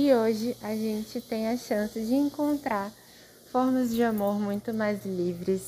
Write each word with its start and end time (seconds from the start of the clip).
E 0.00 0.14
hoje 0.14 0.56
a 0.62 0.76
gente 0.76 1.20
tem 1.20 1.48
a 1.48 1.56
chance 1.56 2.00
de 2.00 2.14
encontrar 2.14 2.92
formas 3.50 3.92
de 3.92 4.00
amor 4.00 4.38
muito 4.38 4.72
mais 4.72 5.04
livres 5.04 5.60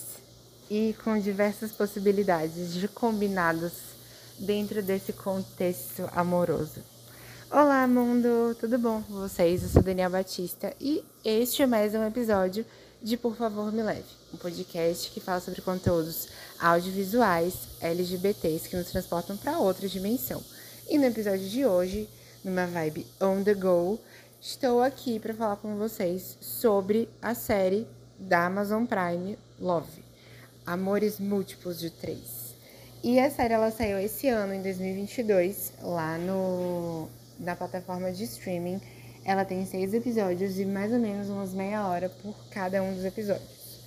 e 0.70 0.94
com 1.02 1.18
diversas 1.18 1.72
possibilidades 1.72 2.72
de 2.72 2.86
combinados 2.86 3.72
dentro 4.38 4.84
desse 4.84 5.12
contexto 5.12 6.08
amoroso. 6.12 6.80
Olá, 7.50 7.88
mundo! 7.88 8.56
Tudo 8.60 8.78
bom 8.78 9.02
com 9.02 9.14
vocês? 9.14 9.64
Eu 9.64 9.68
sou 9.68 9.82
Daniel 9.82 10.10
Batista 10.10 10.72
e 10.80 11.04
este 11.24 11.62
é 11.62 11.66
mais 11.66 11.92
um 11.96 12.06
episódio 12.06 12.64
de 13.02 13.16
Por 13.16 13.34
Favor 13.34 13.72
Me 13.72 13.82
Leve, 13.82 14.04
um 14.32 14.36
podcast 14.36 15.10
que 15.10 15.18
fala 15.18 15.40
sobre 15.40 15.60
conteúdos 15.60 16.28
audiovisuais 16.60 17.54
LGBTs 17.80 18.68
que 18.68 18.76
nos 18.76 18.92
transportam 18.92 19.36
para 19.36 19.58
outra 19.58 19.88
dimensão. 19.88 20.40
E 20.88 20.98
no 20.98 21.06
episódio 21.06 21.48
de 21.48 21.66
hoje, 21.66 22.08
numa 22.44 22.66
vibe 22.66 23.06
on 23.20 23.42
the 23.42 23.54
go, 23.54 23.98
estou 24.40 24.82
aqui 24.82 25.18
para 25.18 25.34
falar 25.34 25.56
com 25.56 25.76
vocês 25.76 26.38
sobre 26.40 27.08
a 27.20 27.34
série 27.34 27.86
da 28.18 28.46
Amazon 28.46 28.84
Prime 28.84 29.38
Love, 29.58 30.02
Amores 30.64 31.18
Múltiplos 31.18 31.78
de 31.78 31.90
Três. 31.90 32.54
E 33.02 33.18
a 33.18 33.30
série 33.30 33.54
ela 33.54 33.70
saiu 33.70 33.98
esse 33.98 34.28
ano, 34.28 34.54
em 34.54 34.62
2022, 34.62 35.72
lá 35.82 36.18
no 36.18 37.08
na 37.38 37.56
plataforma 37.56 38.12
de 38.12 38.24
streaming. 38.24 38.80
Ela 39.24 39.44
tem 39.44 39.64
seis 39.66 39.92
episódios 39.94 40.58
e 40.58 40.64
mais 40.64 40.92
ou 40.92 40.98
menos 40.98 41.28
umas 41.28 41.52
meia 41.52 41.86
hora 41.86 42.08
por 42.22 42.34
cada 42.50 42.82
um 42.82 42.94
dos 42.94 43.04
episódios. 43.04 43.80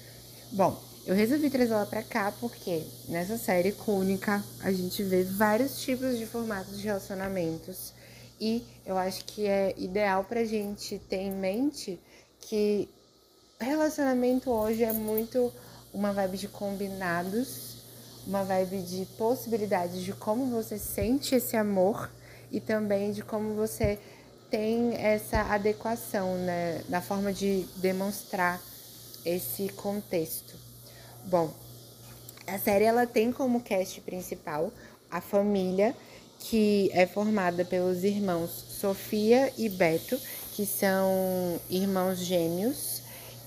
Bom, 0.51 0.79
eu 1.05 1.15
resolvi 1.15 1.49
trazer 1.49 1.73
ela 1.73 1.85
pra 1.85 2.03
cá 2.03 2.31
porque 2.39 2.83
nessa 3.09 3.37
série 3.37 3.71
cônica 3.71 4.43
a 4.61 4.71
gente 4.71 5.03
vê 5.03 5.23
vários 5.23 5.79
tipos 5.81 6.17
de 6.17 6.25
formatos 6.25 6.77
de 6.77 6.85
relacionamentos 6.85 7.93
e 8.39 8.65
eu 8.85 8.97
acho 8.97 9.25
que 9.25 9.45
é 9.45 9.73
ideal 9.77 10.23
pra 10.23 10.43
gente 10.43 10.99
ter 11.09 11.17
em 11.17 11.31
mente 11.31 11.99
que 12.41 12.89
relacionamento 13.59 14.49
hoje 14.49 14.83
é 14.83 14.91
muito 14.91 15.51
uma 15.93 16.11
vibe 16.11 16.37
de 16.37 16.47
combinados, 16.47 17.77
uma 18.25 18.43
vibe 18.43 18.81
de 18.81 19.05
possibilidades 19.17 20.01
de 20.01 20.13
como 20.13 20.47
você 20.47 20.77
sente 20.77 21.35
esse 21.35 21.55
amor 21.55 22.09
e 22.51 22.59
também 22.59 23.11
de 23.11 23.21
como 23.21 23.53
você 23.53 23.99
tem 24.49 24.95
essa 24.95 25.41
adequação 25.41 26.35
né, 26.35 26.83
na 26.89 27.01
forma 27.01 27.33
de 27.33 27.65
demonstrar 27.77 28.61
esse 29.25 29.69
contexto. 29.69 30.53
Bom, 31.25 31.51
a 32.45 32.59
série 32.59 32.83
ela 32.83 33.07
tem 33.07 33.31
como 33.31 33.61
cast 33.61 33.99
principal 34.01 34.71
a 35.09 35.21
família 35.21 35.95
que 36.43 36.89
é 36.93 37.05
formada 37.05 37.63
pelos 37.63 38.03
irmãos 38.03 38.49
Sofia 38.79 39.51
e 39.57 39.69
Beto, 39.69 40.19
que 40.53 40.65
são 40.65 41.59
irmãos 41.69 42.19
gêmeos, 42.19 43.01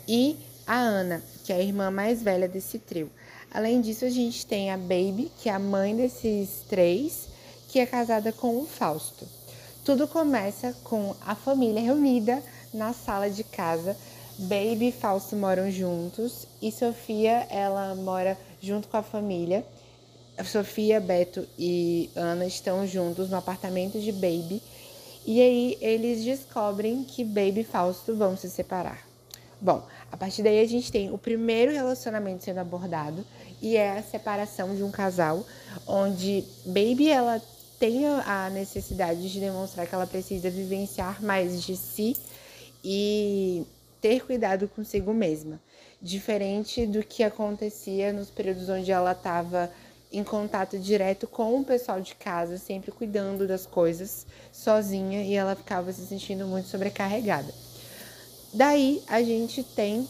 e 0.08 0.36
a 0.66 0.78
Ana, 0.78 1.22
que 1.44 1.52
é 1.52 1.56
a 1.56 1.62
irmã 1.62 1.90
mais 1.90 2.22
velha 2.22 2.48
desse 2.48 2.78
trio. 2.78 3.10
Além 3.50 3.80
disso, 3.80 4.04
a 4.04 4.10
gente 4.10 4.44
tem 4.46 4.70
a 4.70 4.76
Baby, 4.76 5.30
que 5.38 5.48
é 5.48 5.52
a 5.52 5.58
mãe 5.58 5.94
desses 5.94 6.62
três, 6.68 7.28
que 7.68 7.78
é 7.78 7.86
casada 7.86 8.32
com 8.32 8.58
o 8.58 8.66
Fausto. 8.66 9.26
Tudo 9.84 10.08
começa 10.08 10.74
com 10.82 11.14
a 11.24 11.34
família 11.34 11.82
reunida 11.82 12.42
na 12.72 12.92
sala 12.92 13.30
de 13.30 13.44
casa. 13.44 13.96
Baby 14.38 14.88
e 14.88 14.92
Fausto 14.92 15.36
moram 15.36 15.70
juntos 15.70 16.46
e 16.60 16.72
Sofia, 16.72 17.46
ela 17.50 17.94
mora 17.94 18.36
junto 18.60 18.88
com 18.88 18.96
a 18.96 19.02
família. 19.02 19.64
Sofia, 20.44 21.00
Beto 21.00 21.46
e 21.58 22.10
Ana 22.14 22.46
estão 22.46 22.86
juntos 22.86 23.30
no 23.30 23.36
apartamento 23.36 23.98
de 23.98 24.12
Baby. 24.12 24.62
E 25.24 25.40
aí 25.40 25.78
eles 25.80 26.24
descobrem 26.24 27.02
que 27.02 27.24
Baby 27.24 27.60
e 27.60 27.64
Fausto 27.64 28.14
vão 28.14 28.36
se 28.36 28.48
separar. 28.48 29.06
Bom, 29.60 29.82
a 30.12 30.16
partir 30.16 30.42
daí 30.42 30.60
a 30.60 30.68
gente 30.68 30.92
tem 30.92 31.12
o 31.12 31.18
primeiro 31.18 31.72
relacionamento 31.72 32.44
sendo 32.44 32.58
abordado 32.60 33.24
e 33.60 33.76
é 33.76 33.98
a 33.98 34.02
separação 34.02 34.76
de 34.76 34.82
um 34.82 34.90
casal, 34.90 35.44
onde 35.86 36.44
Baby 36.64 37.08
ela 37.08 37.40
tem 37.78 38.06
a 38.06 38.50
necessidade 38.50 39.30
de 39.30 39.40
demonstrar 39.40 39.86
que 39.86 39.94
ela 39.94 40.06
precisa 40.06 40.50
vivenciar 40.50 41.22
mais 41.22 41.62
de 41.62 41.76
si 41.76 42.16
e 42.84 43.66
ter 44.00 44.24
cuidado 44.24 44.68
consigo 44.68 45.12
mesma, 45.12 45.60
diferente 46.00 46.86
do 46.86 47.02
que 47.02 47.22
acontecia 47.22 48.12
nos 48.12 48.30
períodos 48.30 48.68
onde 48.68 48.92
ela 48.92 49.12
estava 49.12 49.70
em 50.12 50.22
contato 50.24 50.78
direto 50.78 51.26
com 51.26 51.60
o 51.60 51.64
pessoal 51.64 52.00
de 52.00 52.14
casa, 52.14 52.58
sempre 52.58 52.90
cuidando 52.90 53.46
das 53.46 53.66
coisas 53.66 54.26
sozinha 54.52 55.22
e 55.22 55.34
ela 55.34 55.54
ficava 55.54 55.92
se 55.92 56.06
sentindo 56.06 56.46
muito 56.46 56.68
sobrecarregada. 56.68 57.52
Daí 58.52 59.02
a 59.06 59.22
gente 59.22 59.62
tem 59.62 60.08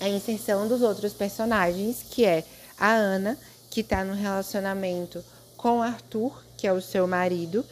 a 0.00 0.08
inserção 0.08 0.66
dos 0.66 0.82
outros 0.82 1.12
personagens, 1.12 2.04
que 2.10 2.24
é 2.24 2.44
a 2.78 2.92
Ana, 2.92 3.38
que 3.70 3.80
está 3.80 4.04
no 4.04 4.14
relacionamento 4.14 5.24
com 5.56 5.82
Arthur, 5.82 6.42
que 6.56 6.66
é 6.66 6.72
o 6.72 6.80
seu 6.80 7.06
marido. 7.06 7.64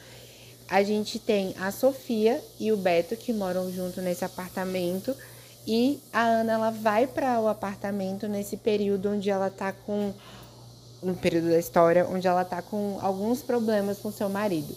A 0.68 0.82
gente 0.82 1.18
tem 1.18 1.54
a 1.60 1.70
Sofia 1.70 2.42
e 2.58 2.72
o 2.72 2.76
Beto 2.76 3.16
que 3.16 3.32
moram 3.32 3.70
junto 3.72 4.00
nesse 4.00 4.24
apartamento 4.24 5.14
e 5.66 6.00
a 6.12 6.22
Ana 6.22 6.52
ela 6.54 6.70
vai 6.70 7.06
para 7.06 7.40
o 7.40 7.46
apartamento 7.46 8.26
nesse 8.26 8.56
período 8.56 9.10
onde 9.10 9.30
ela 9.30 9.50
tá 9.50 9.72
com 9.72 10.12
um 11.02 11.14
período 11.14 11.48
da 11.48 11.58
história 11.58 12.06
onde 12.08 12.26
ela 12.26 12.44
tá 12.44 12.62
com 12.62 12.98
alguns 13.00 13.42
problemas 13.42 13.98
com 13.98 14.12
seu 14.12 14.28
marido. 14.28 14.74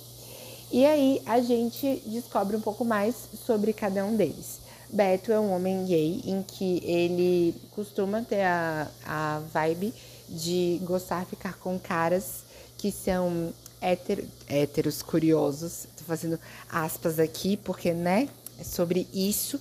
E 0.71 0.85
aí 0.85 1.21
a 1.25 1.39
gente 1.39 2.01
descobre 2.05 2.55
um 2.55 2.61
pouco 2.61 2.83
mais 2.83 3.15
sobre 3.45 3.71
cada 3.71 4.03
um 4.03 4.15
deles. 4.15 4.59
Beto 4.89 5.31
é 5.31 5.39
um 5.39 5.53
homem 5.53 5.85
gay 5.85 6.21
em 6.25 6.41
que 6.43 6.81
ele 6.83 7.55
costuma 7.71 8.21
ter 8.21 8.43
a, 8.43 8.87
a 9.05 9.41
vibe 9.53 9.93
de 10.27 10.79
gostar 10.83 11.23
de 11.23 11.31
ficar 11.31 11.57
com 11.59 11.77
caras 11.77 12.43
que 12.77 12.91
são 12.91 13.53
hétero, 13.81 14.25
héteros 14.47 15.01
curiosos. 15.01 15.87
Tô 15.97 16.03
fazendo 16.03 16.39
aspas 16.69 17.19
aqui, 17.19 17.57
porque, 17.57 17.93
né, 17.93 18.27
é 18.59 18.63
sobre 18.63 19.07
isso. 19.13 19.59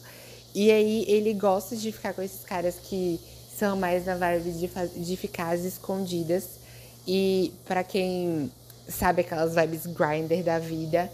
E 0.54 0.70
aí 0.70 1.04
ele 1.08 1.34
gosta 1.34 1.76
de 1.76 1.90
ficar 1.90 2.14
com 2.14 2.22
esses 2.22 2.44
caras 2.44 2.76
que 2.82 3.20
são 3.58 3.76
mais 3.76 4.06
na 4.06 4.16
vibe 4.16 4.50
de, 4.52 5.04
de 5.04 5.16
ficar 5.16 5.56
escondidas. 5.56 6.44
E 7.06 7.52
para 7.66 7.84
quem 7.84 8.50
sabe 8.88 9.20
aquelas 9.22 9.54
vibes 9.54 9.86
grinder 9.86 10.42
da 10.42 10.58
vida, 10.58 11.10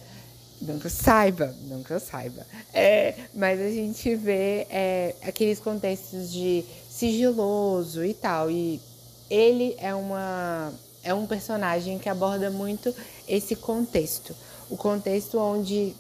nunca 0.61 0.89
saiba, 0.89 1.55
nunca 1.63 1.99
saiba. 1.99 2.47
É, 2.73 3.15
mas 3.35 3.61
a 3.61 3.71
gente 3.71 4.15
vê 4.15 4.67
é, 4.71 5.15
aqueles 5.23 5.59
contextos 5.59 6.31
de 6.33 6.65
sigiloso 6.89 8.05
e 8.05 8.15
tal. 8.15 8.51
E 8.51 8.81
ele 9.29 9.75
é 9.79 9.95
uma 9.95 10.73
é 11.03 11.15
um 11.15 11.27
personagem 11.27 11.99
que 11.99 12.09
aborda 12.09 12.51
muito 12.51 12.95
esse 13.27 13.57
contexto. 13.57 14.37
O 14.69 14.77
contexto 14.77 15.39
onde 15.39 15.95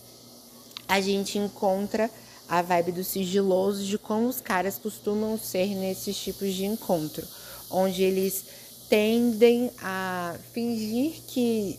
a 0.86 1.00
gente 1.00 1.38
encontra 1.38 2.10
a 2.50 2.62
vibe 2.62 2.90
do 2.90 3.04
sigiloso 3.04 3.84
de 3.84 3.96
como 3.96 4.26
os 4.26 4.40
caras 4.40 4.76
costumam 4.76 5.38
ser 5.38 5.68
nesses 5.68 6.16
tipos 6.16 6.52
de 6.52 6.64
encontro, 6.64 7.24
onde 7.70 8.02
eles 8.02 8.44
tendem 8.88 9.70
a 9.80 10.34
fingir 10.52 11.12
que 11.28 11.78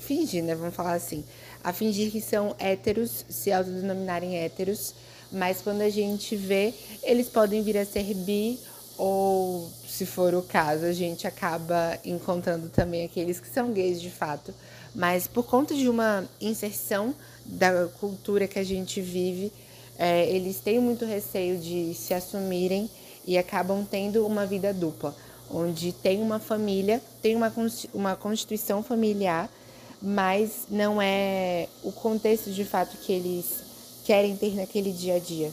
fingir, 0.00 0.42
né, 0.42 0.54
vamos 0.54 0.74
falar 0.74 0.94
assim, 0.94 1.22
a 1.62 1.70
fingir 1.70 2.10
que 2.10 2.22
são 2.22 2.56
héteros, 2.58 3.26
se 3.28 3.52
autodenominarem 3.52 4.38
héteros, 4.38 4.94
mas 5.30 5.60
quando 5.60 5.82
a 5.82 5.90
gente 5.90 6.34
vê, 6.34 6.72
eles 7.02 7.28
podem 7.28 7.62
vir 7.62 7.76
a 7.76 7.84
ser 7.84 8.14
bi 8.14 8.58
ou, 8.96 9.70
se 9.86 10.06
for 10.06 10.34
o 10.34 10.40
caso, 10.40 10.86
a 10.86 10.92
gente 10.92 11.26
acaba 11.26 11.98
encontrando 12.02 12.70
também 12.70 13.04
aqueles 13.04 13.38
que 13.38 13.48
são 13.48 13.70
gays 13.70 14.00
de 14.00 14.10
fato, 14.10 14.54
mas 14.94 15.26
por 15.26 15.44
conta 15.44 15.74
de 15.74 15.90
uma 15.90 16.24
inserção 16.40 17.14
da 17.44 17.86
cultura 18.00 18.48
que 18.48 18.58
a 18.58 18.64
gente 18.64 19.02
vive, 19.02 19.52
é, 19.98 20.28
eles 20.28 20.60
têm 20.60 20.78
muito 20.78 21.04
receio 21.04 21.58
de 21.58 21.94
se 21.94 22.12
assumirem 22.12 22.90
e 23.26 23.36
acabam 23.38 23.84
tendo 23.84 24.26
uma 24.26 24.46
vida 24.46 24.72
dupla, 24.72 25.14
onde 25.50 25.92
tem 25.92 26.20
uma 26.20 26.38
família, 26.38 27.02
tem 27.22 27.34
uma, 27.34 27.52
uma 27.94 28.16
constituição 28.16 28.82
familiar, 28.82 29.50
mas 30.00 30.66
não 30.68 31.00
é 31.00 31.68
o 31.82 31.90
contexto 31.90 32.50
de 32.50 32.64
fato 32.64 32.96
que 32.98 33.12
eles 33.12 33.66
querem 34.04 34.36
ter 34.36 34.54
naquele 34.54 34.92
dia 34.92 35.16
a 35.16 35.18
dia. 35.18 35.52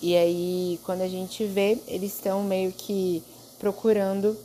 E 0.00 0.16
aí, 0.16 0.80
quando 0.84 1.02
a 1.02 1.08
gente 1.08 1.44
vê, 1.44 1.78
eles 1.86 2.14
estão 2.14 2.42
meio 2.42 2.72
que 2.72 3.22
procurando 3.58 4.36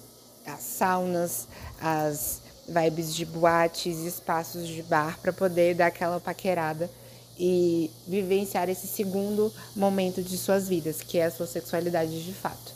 as 0.45 0.61
saunas, 0.61 1.47
as 1.79 2.41
vibes 2.67 3.13
de 3.15 3.25
boates, 3.25 3.99
espaços 3.99 4.67
de 4.67 4.81
bar 4.83 5.17
para 5.21 5.31
poder 5.31 5.75
dar 5.75 5.87
aquela 5.87 6.19
paquerada 6.19 6.89
e 7.37 7.91
vivenciar 8.07 8.69
esse 8.69 8.87
segundo 8.87 9.51
momento 9.75 10.21
de 10.21 10.37
suas 10.37 10.67
vidas, 10.67 11.01
que 11.01 11.17
é 11.17 11.25
a 11.25 11.31
sua 11.31 11.47
sexualidade 11.47 12.23
de 12.23 12.33
fato. 12.33 12.73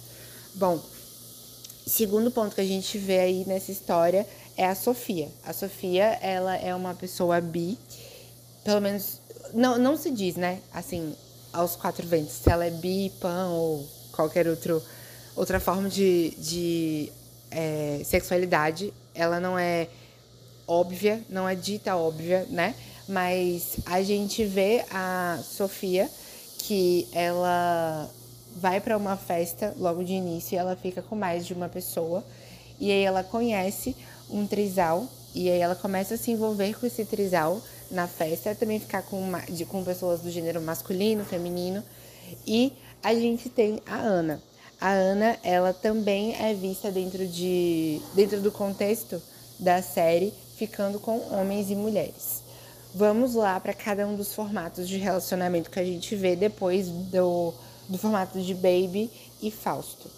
Bom, 0.56 0.80
segundo 1.88 2.30
ponto 2.30 2.56
que 2.56 2.62
a 2.62 2.66
gente 2.66 2.98
vê 2.98 3.20
aí 3.20 3.44
nessa 3.48 3.72
história 3.72 4.28
é 4.58 4.66
a 4.66 4.76
Sofia. 4.76 5.30
A 5.46 5.54
Sofia, 5.54 6.18
ela 6.22 6.56
é 6.56 6.76
uma 6.76 6.94
pessoa 6.94 7.40
bi, 7.40 7.78
pelo 8.64 8.82
menos 8.82 9.20
Não, 9.54 9.78
não 9.78 9.98
se 9.98 10.12
diz, 10.12 10.36
né? 10.36 10.60
Assim, 10.72 11.16
aos 11.52 11.76
quatro 11.76 12.06
ventos, 12.08 12.34
se 12.34 12.52
ela 12.52 12.66
é 12.66 12.70
bi, 12.70 13.12
pan 13.20 13.48
ou 13.50 13.88
qualquer 14.12 14.48
outro, 14.48 14.84
outra 15.36 15.60
forma 15.60 15.90
de, 15.90 16.32
de 16.38 17.12
é, 17.50 18.02
sexualidade. 18.06 18.94
Ela 19.16 19.40
não 19.40 19.58
é 19.58 19.88
óbvia, 20.68 21.24
não 21.30 21.50
é 21.50 21.56
dita 21.56 21.96
óbvia, 21.96 22.46
né? 22.50 22.76
Mas 23.10 23.78
a 23.88 24.04
gente 24.04 24.46
vê 24.46 24.86
a 24.92 25.40
Sofia 25.44 26.08
que 26.60 27.08
ela 27.12 28.08
vai 28.56 28.80
para 28.80 28.96
uma 28.96 29.18
festa 29.18 29.74
logo 29.80 30.04
de 30.04 30.14
início 30.14 30.54
e 30.54 30.58
ela 30.60 30.76
fica 30.76 31.02
com 31.02 31.16
mais 31.16 31.44
de 31.44 31.56
uma 31.56 31.68
pessoa. 31.68 32.24
E 32.80 32.92
aí 32.92 33.02
ela 33.02 33.24
conhece 33.24 33.96
um 34.30 34.46
trisal 34.46 35.08
e 35.34 35.50
aí 35.50 35.60
ela 35.60 35.74
começa 35.74 36.14
a 36.14 36.18
se 36.20 36.30
envolver 36.30 36.80
com 36.80 36.86
esse 36.86 37.04
trisal 37.04 37.60
na 37.90 38.08
festa, 38.08 38.54
também 38.54 38.80
ficar 38.80 39.02
com, 39.02 39.20
uma, 39.20 39.40
de, 39.40 39.66
com 39.66 39.84
pessoas 39.84 40.22
do 40.22 40.30
gênero 40.30 40.62
masculino, 40.62 41.26
feminino. 41.26 41.84
E 42.46 42.74
a 43.02 43.16
gente 43.16 43.50
tem 43.50 43.82
a 43.88 43.96
Ana. 43.96 44.40
A 44.80 44.92
Ana, 44.92 45.36
ela 45.42 45.74
também 45.74 46.36
é 46.36 46.54
vista 46.54 46.92
dentro, 46.92 47.28
de, 47.28 48.00
dentro 48.14 48.40
do 48.40 48.52
contexto 48.52 49.20
da 49.58 49.82
série, 49.82 50.32
ficando 50.58 51.00
com 51.00 51.20
homens 51.34 51.72
e 51.72 51.76
mulheres. 51.76 52.39
Vamos 52.94 53.36
lá 53.36 53.60
para 53.60 53.74
cada 53.74 54.08
um 54.08 54.16
dos 54.16 54.34
formatos 54.34 54.88
de 54.88 54.98
relacionamento 54.98 55.70
que 55.70 55.80
a 55.80 55.84
gente 55.84 56.16
vê 56.16 56.36
depois 56.36 56.88
do, 56.88 57.54
do 57.88 57.98
formato 57.98 58.42
de 58.42 58.54
Baby 58.54 59.12
e 59.42 59.52
Fausto. 59.52 60.10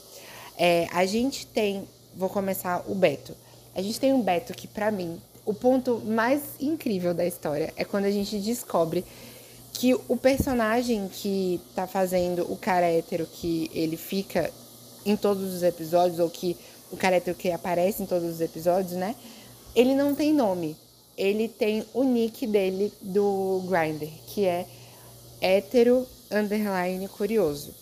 É, 0.57 0.87
a 0.91 1.05
gente 1.05 1.45
tem, 1.45 1.87
vou 2.15 2.29
começar 2.29 2.83
o 2.87 2.95
Beto. 2.95 3.35
A 3.75 3.81
gente 3.81 3.99
tem 3.99 4.13
um 4.13 4.21
Beto 4.21 4.53
que, 4.53 4.67
para 4.67 4.89
mim, 4.89 5.19
o 5.45 5.53
ponto 5.53 6.01
mais 6.05 6.41
incrível 6.59 7.13
da 7.13 7.25
história 7.25 7.73
é 7.75 7.83
quando 7.83 8.05
a 8.05 8.11
gente 8.11 8.39
descobre 8.39 9.03
que 9.73 9.93
o 10.07 10.15
personagem 10.15 11.09
que 11.09 11.59
tá 11.73 11.87
fazendo 11.87 12.51
o 12.51 12.55
cara 12.55 12.85
hétero 12.85 13.25
que 13.25 13.69
ele 13.73 13.97
fica 13.97 14.51
em 15.05 15.15
todos 15.15 15.53
os 15.53 15.63
episódios, 15.63 16.19
ou 16.19 16.29
que 16.29 16.55
o 16.91 16.97
cara 16.97 17.15
hétero 17.15 17.35
que 17.35 17.51
aparece 17.51 18.03
em 18.03 18.05
todos 18.05 18.29
os 18.29 18.41
episódios, 18.41 18.93
né? 18.93 19.15
Ele 19.75 19.95
não 19.95 20.13
tem 20.13 20.33
nome. 20.33 20.75
Ele 21.17 21.47
tem 21.47 21.85
o 21.93 22.03
nick 22.03 22.47
dele 22.47 22.91
do 23.01 23.63
Grindr, 23.67 24.09
que 24.27 24.45
é 24.45 24.65
hétero 25.39 26.07
underline 26.31 27.07
curioso. 27.07 27.73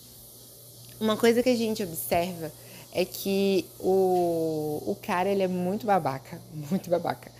Uma 1.00 1.16
coisa 1.16 1.42
que 1.42 1.48
a 1.48 1.56
gente 1.56 1.82
observa 1.82 2.52
é 2.92 3.04
que 3.04 3.64
o, 3.78 4.82
o 4.86 4.96
cara 5.00 5.28
ele 5.28 5.42
é 5.42 5.48
muito 5.48 5.86
babaca, 5.86 6.40
muito 6.70 6.90
babaca. 6.90 7.30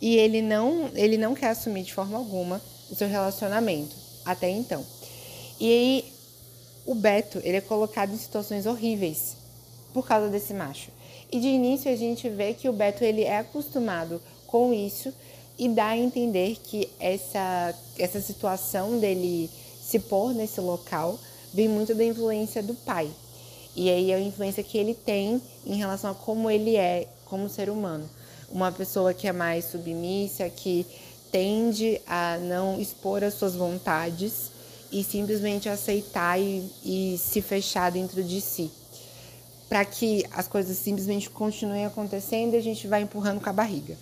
E 0.00 0.16
ele 0.16 0.42
não, 0.42 0.90
ele 0.94 1.16
não 1.16 1.34
quer 1.34 1.50
assumir 1.50 1.82
de 1.82 1.94
forma 1.94 2.18
alguma 2.18 2.60
o 2.90 2.94
seu 2.94 3.08
relacionamento 3.08 3.96
até 4.24 4.50
então. 4.50 4.84
E 5.58 5.70
aí 5.70 6.04
o 6.84 6.94
Beto, 6.94 7.40
ele 7.42 7.56
é 7.56 7.60
colocado 7.60 8.12
em 8.12 8.18
situações 8.18 8.66
horríveis 8.66 9.36
por 9.92 10.06
causa 10.06 10.28
desse 10.28 10.52
macho. 10.52 10.90
E 11.32 11.40
de 11.40 11.48
início 11.48 11.90
a 11.90 11.96
gente 11.96 12.28
vê 12.28 12.54
que 12.54 12.68
o 12.68 12.72
Beto 12.72 13.02
ele 13.02 13.24
é 13.24 13.38
acostumado 13.38 14.20
com 14.46 14.72
isso 14.72 15.12
e 15.58 15.68
dá 15.68 15.88
a 15.88 15.96
entender 15.96 16.56
que 16.62 16.88
essa 17.00 17.74
essa 17.98 18.20
situação 18.20 18.98
dele 18.98 19.50
se 19.82 19.98
pôr 19.98 20.34
nesse 20.34 20.60
local 20.60 21.18
vem 21.54 21.68
muito 21.68 21.94
da 21.94 22.04
influência 22.04 22.62
do 22.62 22.74
pai. 22.74 23.10
E 23.74 23.90
aí 23.90 24.12
a 24.12 24.20
influência 24.20 24.62
que 24.62 24.76
ele 24.78 24.94
tem 24.94 25.40
em 25.64 25.76
relação 25.76 26.10
a 26.10 26.14
como 26.14 26.50
ele 26.50 26.76
é 26.76 27.06
como 27.24 27.48
ser 27.48 27.70
humano. 27.70 28.08
Uma 28.50 28.72
pessoa 28.72 29.12
que 29.12 29.26
é 29.26 29.32
mais 29.32 29.66
submissa, 29.66 30.48
que 30.48 30.86
tende 31.30 32.00
a 32.06 32.38
não 32.38 32.80
expor 32.80 33.22
as 33.22 33.34
suas 33.34 33.54
vontades 33.54 34.50
e 34.90 35.02
simplesmente 35.02 35.68
aceitar 35.68 36.40
e, 36.40 36.70
e 36.84 37.18
se 37.18 37.42
fechar 37.42 37.90
dentro 37.90 38.22
de 38.22 38.40
si. 38.40 38.70
Para 39.68 39.84
que 39.84 40.24
as 40.30 40.46
coisas 40.46 40.76
simplesmente 40.78 41.28
continuem 41.28 41.84
acontecendo 41.84 42.54
e 42.54 42.56
a 42.56 42.62
gente 42.62 42.86
vai 42.86 43.02
empurrando 43.02 43.40
com 43.40 43.50
a 43.50 43.52
barriga. 43.52 43.96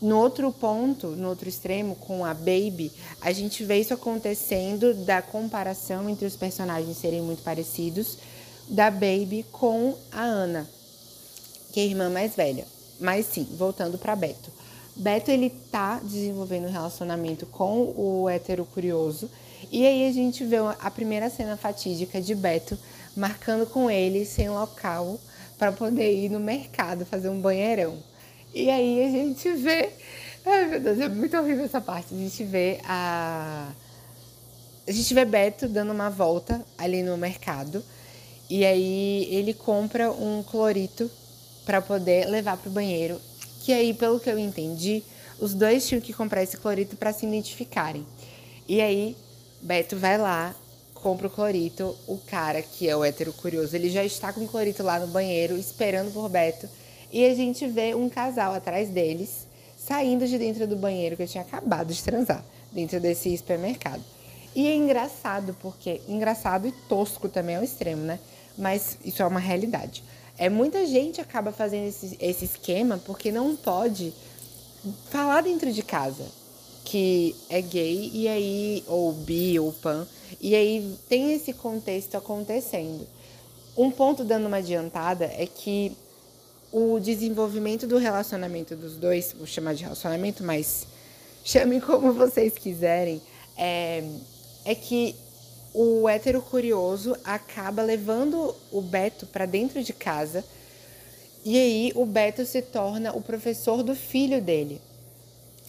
No 0.00 0.18
outro 0.18 0.50
ponto, 0.50 1.08
no 1.08 1.28
outro 1.28 1.48
extremo, 1.48 1.94
com 1.94 2.24
a 2.24 2.32
Baby, 2.32 2.90
a 3.20 3.32
gente 3.32 3.62
vê 3.64 3.80
isso 3.80 3.92
acontecendo 3.92 4.94
da 4.94 5.20
comparação 5.20 6.08
entre 6.08 6.24
os 6.24 6.36
personagens 6.36 6.96
serem 6.96 7.20
muito 7.20 7.42
parecidos, 7.42 8.16
da 8.66 8.90
Baby 8.90 9.44
com 9.52 9.94
a 10.10 10.22
Ana, 10.22 10.68
que 11.72 11.80
é 11.80 11.82
a 11.82 11.86
irmã 11.86 12.08
mais 12.08 12.34
velha. 12.34 12.66
Mas 12.98 13.26
sim, 13.26 13.46
voltando 13.58 13.98
para 13.98 14.16
Beto. 14.16 14.50
Beto 14.96 15.30
ele 15.30 15.50
tá 15.70 16.00
desenvolvendo 16.02 16.66
um 16.66 16.72
relacionamento 16.72 17.44
com 17.46 17.92
o 17.96 18.28
hétero 18.28 18.64
curioso. 18.64 19.30
E 19.70 19.86
aí 19.86 20.08
a 20.08 20.12
gente 20.12 20.44
vê 20.44 20.56
a 20.56 20.90
primeira 20.90 21.28
cena 21.28 21.56
fatídica 21.56 22.20
de 22.20 22.34
Beto 22.34 22.78
marcando 23.14 23.66
com 23.66 23.90
ele 23.90 24.24
sem 24.24 24.48
local 24.48 25.18
para 25.58 25.72
poder 25.72 26.14
ir 26.14 26.30
no 26.30 26.40
mercado 26.40 27.04
fazer 27.04 27.28
um 27.28 27.40
banheirão. 27.40 27.98
E 28.54 28.68
aí 28.68 29.04
a 29.04 29.10
gente 29.10 29.52
vê. 29.52 29.90
Ai 30.44 30.66
meu 30.66 30.80
Deus, 30.80 30.98
é 30.98 31.08
muito 31.08 31.36
horrível 31.36 31.64
essa 31.64 31.80
parte. 31.80 32.14
A 32.14 32.18
gente 32.18 32.44
vê 32.44 32.80
a. 32.84 33.72
A 34.86 34.92
gente 34.92 35.14
vê 35.14 35.24
Beto 35.24 35.68
dando 35.68 35.92
uma 35.92 36.10
volta 36.10 36.64
ali 36.76 37.02
no 37.02 37.16
mercado. 37.16 37.84
E 38.48 38.64
aí 38.64 39.28
ele 39.30 39.54
compra 39.54 40.10
um 40.10 40.42
clorito 40.42 41.08
para 41.64 41.80
poder 41.80 42.26
levar 42.26 42.56
para 42.56 42.68
o 42.68 42.72
banheiro. 42.72 43.20
Que 43.60 43.72
aí, 43.72 43.94
pelo 43.94 44.18
que 44.18 44.28
eu 44.28 44.38
entendi, 44.38 45.04
os 45.38 45.54
dois 45.54 45.86
tinham 45.86 46.00
que 46.00 46.12
comprar 46.12 46.42
esse 46.42 46.56
clorito 46.56 46.96
para 46.96 47.12
se 47.12 47.26
identificarem. 47.26 48.04
E 48.66 48.80
aí, 48.80 49.16
Beto 49.62 49.96
vai 49.96 50.18
lá, 50.18 50.54
compra 50.94 51.28
o 51.28 51.30
clorito. 51.30 51.96
O 52.08 52.18
cara, 52.18 52.60
que 52.60 52.88
é 52.88 52.96
o 52.96 53.04
hétero 53.04 53.32
curioso, 53.32 53.76
ele 53.76 53.88
já 53.88 54.04
está 54.04 54.32
com 54.32 54.40
o 54.40 54.48
clorito 54.48 54.82
lá 54.82 54.98
no 54.98 55.06
banheiro, 55.06 55.56
esperando 55.56 56.12
por 56.12 56.28
Beto. 56.28 56.68
E 57.12 57.24
a 57.26 57.34
gente 57.34 57.66
vê 57.66 57.94
um 57.94 58.08
casal 58.08 58.54
atrás 58.54 58.88
deles, 58.88 59.46
saindo 59.76 60.26
de 60.26 60.38
dentro 60.38 60.66
do 60.66 60.76
banheiro 60.76 61.16
que 61.16 61.22
eu 61.22 61.28
tinha 61.28 61.42
acabado 61.42 61.92
de 61.92 62.02
transar, 62.02 62.44
dentro 62.72 63.00
desse 63.00 63.36
supermercado. 63.36 64.02
E 64.54 64.66
é 64.66 64.74
engraçado, 64.74 65.56
porque 65.60 66.00
engraçado 66.08 66.66
e 66.66 66.72
tosco 66.88 67.28
também 67.28 67.56
é 67.56 67.60
o 67.60 67.64
extremo, 67.64 68.02
né? 68.02 68.18
Mas 68.58 68.98
isso 69.04 69.22
é 69.22 69.26
uma 69.26 69.40
realidade. 69.40 70.02
É 70.36 70.48
muita 70.48 70.86
gente 70.86 71.20
acaba 71.20 71.52
fazendo 71.52 71.88
esse, 71.88 72.16
esse 72.20 72.44
esquema 72.44 72.98
porque 73.04 73.30
não 73.30 73.54
pode 73.56 74.12
falar 75.10 75.42
dentro 75.42 75.72
de 75.72 75.82
casa 75.82 76.24
que 76.84 77.36
é 77.48 77.60
gay 77.60 78.10
e 78.12 78.26
aí 78.26 78.82
ou 78.86 79.12
bi 79.12 79.60
ou 79.60 79.72
pan 79.72 80.06
e 80.40 80.54
aí 80.54 80.96
tem 81.08 81.32
esse 81.32 81.52
contexto 81.52 82.16
acontecendo. 82.16 83.06
Um 83.76 83.90
ponto 83.90 84.24
dando 84.24 84.46
uma 84.46 84.56
adiantada 84.56 85.26
é 85.26 85.46
que 85.46 85.96
o 86.72 86.98
desenvolvimento 87.00 87.86
do 87.86 87.98
relacionamento 87.98 88.76
dos 88.76 88.96
dois, 88.96 89.34
vou 89.36 89.46
chamar 89.46 89.74
de 89.74 89.82
relacionamento, 89.82 90.44
mas 90.44 90.86
chamem 91.44 91.80
como 91.80 92.12
vocês 92.12 92.54
quiserem, 92.54 93.20
é, 93.56 94.04
é 94.64 94.74
que 94.74 95.14
o 95.72 96.08
hétero 96.08 96.42
curioso 96.42 97.16
acaba 97.24 97.82
levando 97.82 98.54
o 98.70 98.80
Beto 98.80 99.26
para 99.26 99.46
dentro 99.46 99.82
de 99.82 99.92
casa 99.92 100.44
e 101.44 101.56
aí 101.56 101.92
o 101.94 102.04
Beto 102.04 102.44
se 102.44 102.60
torna 102.60 103.12
o 103.12 103.22
professor 103.22 103.82
do 103.82 103.94
filho 103.94 104.42
dele. 104.42 104.80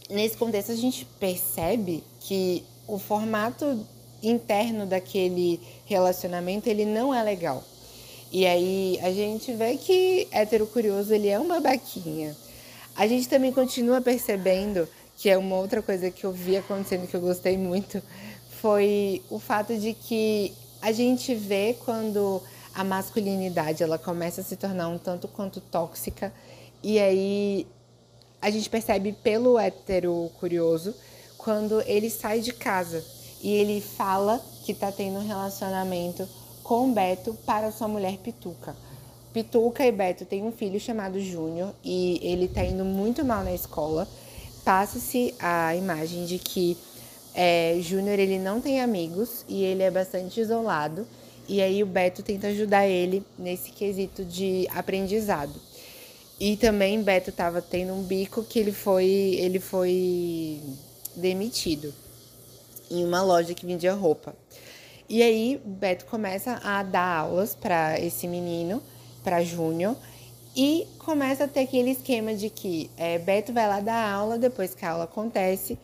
Nesse 0.09 0.35
contexto 0.35 0.71
a 0.71 0.75
gente 0.75 1.05
percebe 1.19 2.03
que 2.19 2.63
o 2.87 2.99
formato 2.99 3.85
interno 4.21 4.85
daquele 4.85 5.59
relacionamento 5.85 6.67
ele 6.67 6.85
não 6.85 7.13
é 7.13 7.23
legal. 7.23 7.63
E 8.31 8.47
aí 8.47 8.97
a 9.01 9.11
gente 9.11 9.51
vê 9.53 9.75
que 9.75 10.27
hétero 10.31 10.65
curioso 10.65 11.13
ele 11.13 11.27
é 11.27 11.37
uma 11.37 11.59
baquinha. 11.59 12.35
A 12.95 13.05
gente 13.05 13.27
também 13.27 13.51
continua 13.51 13.99
percebendo 13.99 14.87
que 15.17 15.29
é 15.29 15.37
uma 15.37 15.57
outra 15.57 15.81
coisa 15.81 16.09
que 16.09 16.23
eu 16.23 16.31
vi 16.31 16.55
acontecendo 16.55 17.07
que 17.07 17.15
eu 17.15 17.21
gostei 17.21 17.57
muito 17.57 18.01
foi 18.61 19.21
o 19.29 19.37
fato 19.37 19.77
de 19.77 19.93
que 19.93 20.53
a 20.81 20.91
gente 20.91 21.35
vê 21.35 21.75
quando 21.83 22.41
a 22.73 22.83
masculinidade 22.83 23.83
ela 23.83 23.97
começa 23.97 24.41
a 24.41 24.43
se 24.43 24.55
tornar 24.55 24.87
um 24.87 24.97
tanto 24.97 25.27
quanto 25.27 25.59
tóxica 25.59 26.33
e 26.81 26.99
aí 26.99 27.67
a 28.41 28.49
gente 28.49 28.69
percebe 28.69 29.11
pelo 29.11 29.59
hétero 29.59 30.31
curioso 30.39 30.95
quando 31.37 31.81
ele 31.81 32.09
sai 32.09 32.39
de 32.39 32.53
casa 32.53 33.03
e 33.41 33.51
ele 33.51 33.81
fala 33.81 34.39
que 34.63 34.71
está 34.71 34.91
tendo 34.91 35.19
um 35.19 35.27
relacionamento 35.27 36.27
com 36.71 36.93
Beto 36.93 37.33
para 37.45 37.69
sua 37.69 37.89
mulher 37.89 38.17
Pituca. 38.19 38.73
Pituca 39.33 39.85
e 39.85 39.91
Beto 39.91 40.23
têm 40.23 40.41
um 40.41 40.53
filho 40.53 40.79
chamado 40.79 41.19
Júnior 41.19 41.73
e 41.83 42.17
ele 42.23 42.45
está 42.45 42.63
indo 42.63 42.85
muito 42.85 43.25
mal 43.25 43.43
na 43.43 43.53
escola. 43.53 44.07
Passa-se 44.63 45.35
a 45.37 45.75
imagem 45.75 46.23
de 46.23 46.39
que 46.39 46.77
é, 47.35 47.77
Júnior 47.81 48.17
ele 48.17 48.39
não 48.39 48.61
tem 48.61 48.79
amigos 48.79 49.43
e 49.49 49.65
ele 49.65 49.83
é 49.83 49.91
bastante 49.91 50.39
isolado. 50.39 51.05
E 51.45 51.61
aí 51.61 51.83
o 51.83 51.85
Beto 51.85 52.23
tenta 52.23 52.47
ajudar 52.47 52.87
ele 52.87 53.21
nesse 53.37 53.71
quesito 53.71 54.23
de 54.23 54.65
aprendizado. 54.73 55.59
E 56.39 56.55
também 56.55 57.03
Beto 57.03 57.31
estava 57.31 57.61
tendo 57.61 57.91
um 57.91 58.01
bico 58.01 58.45
que 58.45 58.57
ele 58.57 58.71
foi, 58.71 59.09
ele 59.37 59.59
foi 59.59 60.61
demitido. 61.17 61.93
em 62.89 63.03
uma 63.03 63.21
loja 63.21 63.53
que 63.53 63.65
vendia 63.65 63.93
roupa. 63.93 64.33
E 65.11 65.21
aí 65.21 65.61
Beto 65.65 66.05
começa 66.05 66.61
a 66.63 66.81
dar 66.83 67.17
aulas 67.17 67.53
para 67.53 67.99
esse 67.99 68.29
menino, 68.29 68.81
para 69.21 69.43
Júnior, 69.43 69.97
e 70.55 70.87
começa 70.99 71.43
a 71.43 71.47
ter 71.49 71.59
aquele 71.59 71.91
esquema 71.91 72.33
de 72.33 72.49
que 72.49 72.89
é, 72.95 73.19
Beto 73.19 73.51
vai 73.51 73.67
lá 73.67 73.81
dar 73.81 74.09
aula, 74.09 74.37
depois 74.37 74.73
que 74.73 74.85
a 74.85 74.91
aula 74.91 75.03
acontece, 75.03 75.77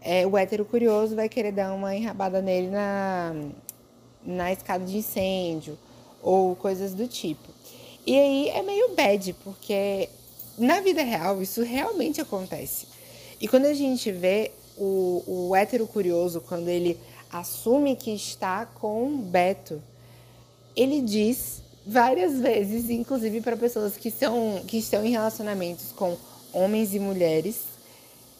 é, 0.00 0.26
o 0.26 0.36
hétero 0.36 0.64
curioso 0.64 1.14
vai 1.14 1.28
querer 1.28 1.52
dar 1.52 1.72
uma 1.74 1.94
enrabada 1.94 2.42
nele 2.42 2.66
na, 2.66 3.36
na 4.24 4.52
escada 4.52 4.84
de 4.84 4.96
incêndio 4.96 5.78
ou 6.20 6.56
coisas 6.56 6.92
do 6.92 7.06
tipo. 7.06 7.48
E 8.04 8.18
aí 8.18 8.48
é 8.48 8.62
meio 8.62 8.96
bad, 8.96 9.32
porque 9.44 10.08
na 10.58 10.80
vida 10.80 11.04
real 11.04 11.40
isso 11.40 11.62
realmente 11.62 12.20
acontece. 12.20 12.88
E 13.40 13.46
quando 13.46 13.66
a 13.66 13.74
gente 13.74 14.10
vê 14.10 14.50
o, 14.76 15.22
o 15.24 15.54
hétero 15.54 15.86
curioso, 15.86 16.40
quando 16.40 16.66
ele 16.66 16.98
assume 17.38 17.96
que 17.96 18.10
está 18.10 18.66
com 18.66 19.16
Beto, 19.18 19.82
ele 20.74 21.00
diz 21.00 21.62
várias 21.86 22.40
vezes, 22.40 22.90
inclusive 22.90 23.40
para 23.40 23.56
pessoas 23.56 23.96
que, 23.96 24.10
são, 24.10 24.62
que 24.66 24.78
estão 24.78 25.04
em 25.04 25.10
relacionamentos 25.10 25.92
com 25.92 26.16
homens 26.52 26.94
e 26.94 26.98
mulheres, 26.98 27.62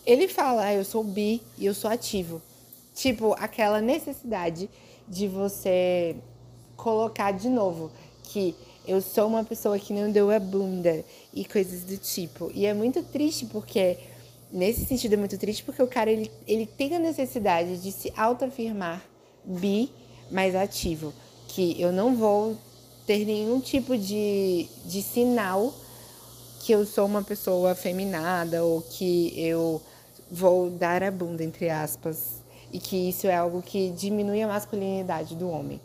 ele 0.05 0.29
fala, 0.29 0.67
ah, 0.67 0.75
eu 0.75 0.85
sou 0.85 1.03
bi 1.03 1.43
e 1.59 1.67
eu 1.67 1.75
sou 1.75 1.91
ativo. 1.91 2.41
Tipo, 2.95 3.35
aquela 3.39 3.81
necessidade 3.81 4.69
de 5.09 5.29
você 5.29 6.17
colocar 6.77 7.33
de 7.33 7.49
novo 7.49 7.91
que 8.23 8.55
eu 8.87 9.01
sou 9.01 9.27
uma 9.27 9.45
pessoa 9.45 9.79
que 9.79 9.93
não 9.93 10.11
deu 10.11 10.31
a 10.31 10.39
bunda 10.39 11.05
e 11.35 11.45
coisas 11.45 11.83
do 11.83 11.97
tipo. 11.97 12.51
E 12.55 12.67
é 12.67 12.73
muito 12.73 13.03
triste 13.03 13.47
porque 13.47 13.99
nesse 14.57 14.87
sentido 14.87 15.13
é 15.13 15.17
muito 15.19 15.37
triste 15.37 15.63
porque 15.63 15.83
o 15.83 15.87
cara 15.87 16.11
ele, 16.11 16.31
ele 16.47 16.67
tem 16.67 16.97
a 16.97 16.99
necessidade 16.99 17.77
de 17.77 17.93
se 17.93 18.11
autoafirmar 18.17 19.05
bi 19.45 19.93
mais 20.31 20.57
ativo, 20.57 21.13
que 21.47 21.81
eu 21.81 21.93
não 21.93 22.17
vou 22.17 22.57
ter 23.07 23.25
nenhum 23.27 23.61
tipo 23.61 23.97
de, 23.97 24.67
de 24.87 25.03
sinal 25.03 25.73
que 26.61 26.73
eu 26.73 26.87
sou 26.87 27.05
uma 27.05 27.23
pessoa 27.23 27.73
afeminada 27.73 28.65
ou 28.65 28.81
que 28.81 29.33
eu 29.39 29.81
vou 30.31 30.71
dar 30.71 31.03
a 31.03 31.11
bunda 31.11 31.45
entre 31.45 31.69
aspas 31.69 32.43
e 32.73 32.81
que 32.81 33.11
isso 33.11 33.27
é 33.27 33.37
algo 33.37 33.63
que 33.63 33.91
diminui 33.91 34.43
a 34.43 34.49
masculinidade 34.49 35.37
do 35.37 35.49
homem. 35.49 35.81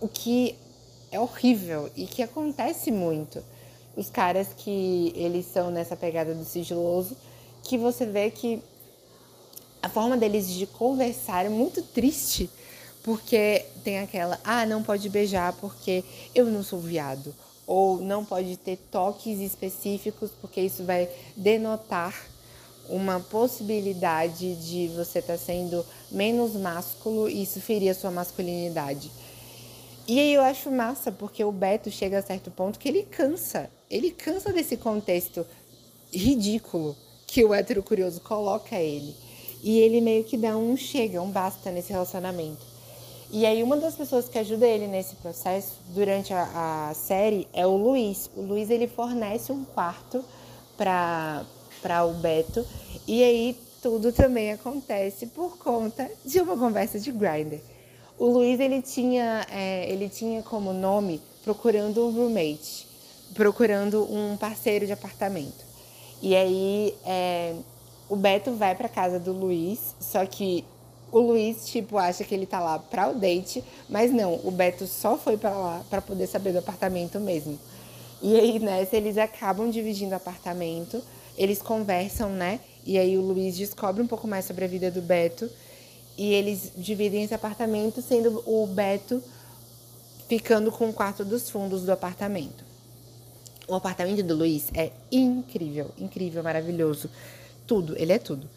O 0.00 0.08
que 0.08 0.56
é 1.12 1.20
horrível 1.20 1.90
e 1.94 2.06
que 2.06 2.22
acontece 2.22 2.90
muito. 2.90 3.44
Os 3.94 4.08
caras 4.08 4.48
que 4.56 5.12
eles 5.14 5.46
são 5.46 5.70
nessa 5.70 5.94
pegada 5.94 6.34
do 6.34 6.44
sigiloso, 6.44 7.16
que 7.68 7.76
você 7.76 8.06
vê 8.06 8.30
que 8.30 8.62
a 9.82 9.90
forma 9.90 10.16
deles 10.16 10.48
de 10.48 10.66
conversar 10.66 11.44
é 11.44 11.50
muito 11.50 11.82
triste, 11.82 12.50
porque 13.02 13.62
tem 13.84 13.98
aquela, 13.98 14.40
ah, 14.42 14.64
não 14.64 14.82
pode 14.82 15.06
beijar 15.10 15.52
porque 15.52 16.02
eu 16.34 16.46
não 16.46 16.62
sou 16.62 16.80
viado, 16.80 17.34
ou 17.66 18.00
não 18.00 18.24
pode 18.24 18.56
ter 18.56 18.78
toques 18.90 19.38
específicos 19.38 20.30
porque 20.40 20.62
isso 20.62 20.82
vai 20.84 21.10
denotar 21.36 22.14
uma 22.88 23.20
possibilidade 23.20 24.54
de 24.54 24.88
você 24.88 25.18
estar 25.18 25.34
tá 25.34 25.38
sendo 25.38 25.84
menos 26.10 26.54
másculo 26.54 27.28
e 27.28 27.42
isso 27.42 27.60
ferir 27.60 27.90
a 27.90 27.94
sua 27.94 28.10
masculinidade. 28.10 29.10
E 30.06 30.18
aí 30.18 30.32
eu 30.32 30.40
acho 30.40 30.70
massa, 30.70 31.12
porque 31.12 31.44
o 31.44 31.52
Beto 31.52 31.90
chega 31.90 32.18
a 32.18 32.22
certo 32.22 32.50
ponto 32.50 32.78
que 32.78 32.88
ele 32.88 33.02
cansa. 33.02 33.68
Ele 33.90 34.10
cansa 34.10 34.50
desse 34.50 34.78
contexto 34.78 35.46
ridículo 36.10 36.96
que 37.28 37.44
o 37.44 37.54
hétero 37.54 37.82
curioso 37.82 38.20
coloca 38.22 38.74
ele. 38.74 39.14
E 39.62 39.78
ele 39.78 40.00
meio 40.00 40.24
que 40.24 40.36
dá 40.36 40.56
um 40.56 40.76
chega, 40.76 41.22
um 41.22 41.30
basta 41.30 41.70
nesse 41.70 41.92
relacionamento. 41.92 42.66
E 43.30 43.44
aí 43.44 43.62
uma 43.62 43.76
das 43.76 43.94
pessoas 43.94 44.26
que 44.26 44.38
ajuda 44.38 44.66
ele 44.66 44.86
nesse 44.86 45.14
processo 45.16 45.74
durante 45.90 46.32
a, 46.32 46.88
a 46.88 46.94
série 46.94 47.46
é 47.52 47.66
o 47.66 47.76
Luiz. 47.76 48.30
O 48.34 48.40
Luiz 48.40 48.70
ele 48.70 48.88
fornece 48.88 49.52
um 49.52 49.64
quarto 49.64 50.24
para 50.76 51.44
o 52.06 52.14
Beto 52.14 52.66
e 53.06 53.22
aí 53.22 53.56
tudo 53.82 54.12
também 54.12 54.52
acontece 54.52 55.26
por 55.26 55.58
conta 55.58 56.10
de 56.24 56.40
uma 56.40 56.56
conversa 56.56 56.98
de 56.98 57.12
grinder. 57.12 57.60
O 58.18 58.26
Luiz 58.26 58.58
ele 58.58 58.80
tinha, 58.80 59.46
é, 59.50 59.90
ele 59.90 60.08
tinha 60.08 60.42
como 60.42 60.72
nome 60.72 61.20
procurando 61.44 62.06
um 62.06 62.10
roommate, 62.10 62.88
procurando 63.34 64.10
um 64.10 64.38
parceiro 64.38 64.86
de 64.86 64.92
apartamento. 64.92 65.67
E 66.20 66.34
aí 66.34 66.94
é, 67.04 67.54
o 68.08 68.16
Beto 68.16 68.52
vai 68.52 68.74
para 68.74 68.88
casa 68.88 69.18
do 69.18 69.32
Luiz, 69.32 69.94
só 70.00 70.24
que 70.26 70.64
o 71.10 71.20
Luiz 71.20 71.66
tipo 71.66 71.96
acha 71.96 72.24
que 72.24 72.34
ele 72.34 72.46
tá 72.46 72.60
lá 72.60 72.78
para 72.78 73.10
o 73.10 73.14
date, 73.14 73.64
mas 73.88 74.12
não, 74.12 74.40
o 74.44 74.50
Beto 74.50 74.86
só 74.86 75.16
foi 75.16 75.36
para 75.36 75.50
lá 75.50 75.84
para 75.88 76.02
poder 76.02 76.26
saber 76.26 76.52
do 76.52 76.58
apartamento 76.58 77.18
mesmo. 77.18 77.58
E 78.20 78.38
aí 78.38 78.58
nessa 78.58 78.96
eles 78.96 79.16
acabam 79.16 79.70
dividindo 79.70 80.12
o 80.12 80.16
apartamento, 80.16 81.02
eles 81.36 81.62
conversam, 81.62 82.30
né? 82.30 82.60
E 82.84 82.98
aí 82.98 83.16
o 83.16 83.22
Luiz 83.22 83.56
descobre 83.56 84.02
um 84.02 84.06
pouco 84.06 84.26
mais 84.26 84.44
sobre 84.44 84.64
a 84.64 84.68
vida 84.68 84.90
do 84.90 85.00
Beto 85.00 85.48
e 86.16 86.32
eles 86.32 86.72
dividem 86.76 87.22
esse 87.22 87.34
apartamento, 87.34 88.02
sendo 88.02 88.42
o 88.44 88.66
Beto 88.66 89.22
ficando 90.28 90.70
com 90.72 90.90
o 90.90 90.92
quarto 90.92 91.24
dos 91.24 91.48
fundos 91.48 91.82
do 91.82 91.92
apartamento. 91.92 92.67
O 93.68 93.74
apartamento 93.74 94.22
do 94.22 94.34
Luiz 94.34 94.70
é 94.72 94.90
incrível, 95.12 95.90
incrível, 95.98 96.42
maravilhoso. 96.42 97.10
Tudo, 97.66 97.94
ele 97.98 98.14
é 98.14 98.18
tudo. 98.18 98.48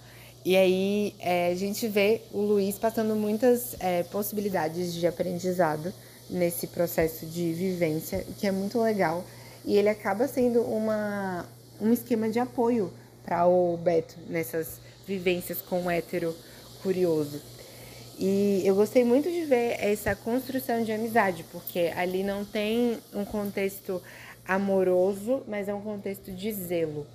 E 0.46 0.56
aí 0.56 1.14
é, 1.20 1.52
a 1.52 1.56
gente 1.56 1.86
vê 1.86 2.22
o 2.32 2.40
Luiz 2.40 2.80
passando 2.80 3.14
muitas 3.14 3.76
é, 3.82 4.04
possibilidades 4.04 4.94
de 4.94 5.06
aprendizado 5.06 5.94
nesse 6.30 6.66
processo 6.66 7.26
de 7.26 7.52
vivência, 7.52 8.26
que 8.40 8.48
é 8.48 8.52
muito 8.52 8.80
legal. 8.82 9.26
E 9.66 9.78
ele 9.78 9.90
acaba 9.90 10.30
sendo 10.30 10.62
uma, 10.62 11.46
um 11.82 11.92
esquema 11.92 12.30
de 12.30 12.40
apoio 12.40 12.90
para 13.22 13.46
o 13.46 13.76
Beto 13.76 14.16
nessas 14.30 14.80
vivências 15.06 15.62
com 15.62 15.84
o 15.84 15.92
hétero 15.92 16.34
curioso. 16.82 17.42
E 18.18 18.62
eu 18.64 18.76
gostei 18.76 19.04
muito 19.04 19.30
de 19.30 19.44
ver 19.46 19.76
essa 19.80 20.16
construção 20.16 20.84
de 20.84 20.92
amizade, 20.92 21.44
porque 21.52 21.92
ali 21.96 22.24
não 22.24 22.46
tem 22.46 22.98
um 23.14 23.26
contexto 23.26 24.02
amoroso, 24.48 25.44
mas 25.48 25.68
é 25.68 25.74
um 25.74 25.82
contexto 25.82 26.32
de 26.32 26.52
zelo. 26.52 27.06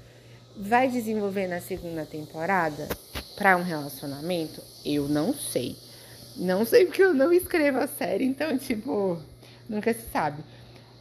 Vai 0.57 0.89
desenvolver 0.89 1.47
na 1.47 1.61
segunda 1.61 2.07
temporada 2.07 2.89
para 3.37 3.57
um 3.57 3.63
relacionamento? 3.63 4.63
Eu 4.85 5.09
não 5.09 5.35
sei. 5.35 5.77
Não 6.37 6.65
sei 6.65 6.87
porque 6.87 7.03
eu 7.03 7.15
não 7.15 7.33
escrevo 7.33 7.79
a 7.79 7.87
série, 7.87 8.25
então, 8.25 8.57
tipo, 8.59 9.21
nunca 9.69 9.93
se 9.93 10.09
sabe. 10.11 10.43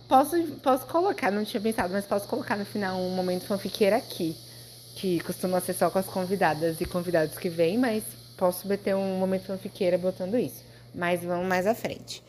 Posso, 0.07 0.41
posso 0.63 0.85
colocar, 0.87 1.31
não 1.31 1.43
tinha 1.43 1.59
pensado, 1.59 1.91
mas 1.91 2.05
posso 2.05 2.27
colocar 2.27 2.55
no 2.55 2.65
final 2.65 2.99
um 2.99 3.15
momento 3.15 3.45
fanfiqueira 3.45 3.97
aqui, 3.97 4.35
que 4.95 5.19
costuma 5.21 5.59
ser 5.59 5.73
só 5.73 5.89
com 5.89 5.99
as 5.99 6.05
convidadas 6.05 6.79
e 6.79 6.85
convidados 6.85 7.37
que 7.37 7.49
vêm, 7.49 7.77
mas 7.77 8.03
posso 8.37 8.67
meter 8.67 8.95
um 8.95 9.17
momento 9.17 9.45
fanfiqueira 9.45 9.97
botando 9.97 10.37
isso. 10.37 10.63
Mas 10.93 11.23
vamos 11.23 11.47
mais 11.47 11.65
à 11.65 11.73
frente. 11.73 12.23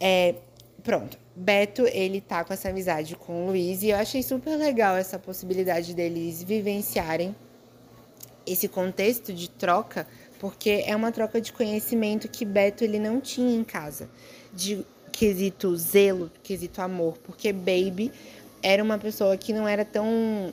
É, 0.00 0.34
pronto. 0.84 1.18
Beto, 1.34 1.82
ele 1.86 2.20
tá 2.20 2.44
com 2.44 2.52
essa 2.52 2.68
amizade 2.68 3.16
com 3.16 3.44
o 3.44 3.46
Luiz 3.48 3.82
e 3.82 3.88
eu 3.88 3.96
achei 3.96 4.22
super 4.22 4.56
legal 4.56 4.94
essa 4.94 5.18
possibilidade 5.18 5.94
deles 5.94 6.42
vivenciarem 6.44 7.34
esse 8.46 8.68
contexto 8.68 9.32
de 9.32 9.48
troca, 9.48 10.06
porque 10.38 10.84
é 10.86 10.94
uma 10.94 11.10
troca 11.10 11.40
de 11.40 11.52
conhecimento 11.52 12.28
que 12.28 12.44
Beto 12.44 12.84
ele 12.84 12.98
não 12.98 13.20
tinha 13.20 13.56
em 13.56 13.64
casa, 13.64 14.08
de 14.52 14.84
quesito 15.10 15.74
zelo, 15.76 16.30
quesito 16.42 16.82
amor, 16.82 17.16
porque 17.24 17.52
Baby 17.52 18.12
era 18.62 18.82
uma 18.82 18.98
pessoa 18.98 19.36
que 19.36 19.52
não 19.52 19.66
era 19.66 19.84
tão 19.84 20.52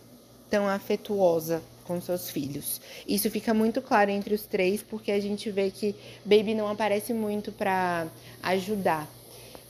tão 0.49 0.67
afetuosa 0.67 1.61
com 1.85 1.99
seus 2.01 2.29
filhos. 2.29 2.81
Isso 3.07 3.29
fica 3.29 3.53
muito 3.53 3.81
claro 3.81 4.11
entre 4.11 4.33
os 4.33 4.45
três, 4.45 4.81
porque 4.83 5.11
a 5.11 5.19
gente 5.19 5.49
vê 5.49 5.71
que 5.71 5.95
Baby 6.25 6.53
não 6.53 6.67
aparece 6.67 7.13
muito 7.13 7.51
para 7.51 8.07
ajudar. 8.43 9.07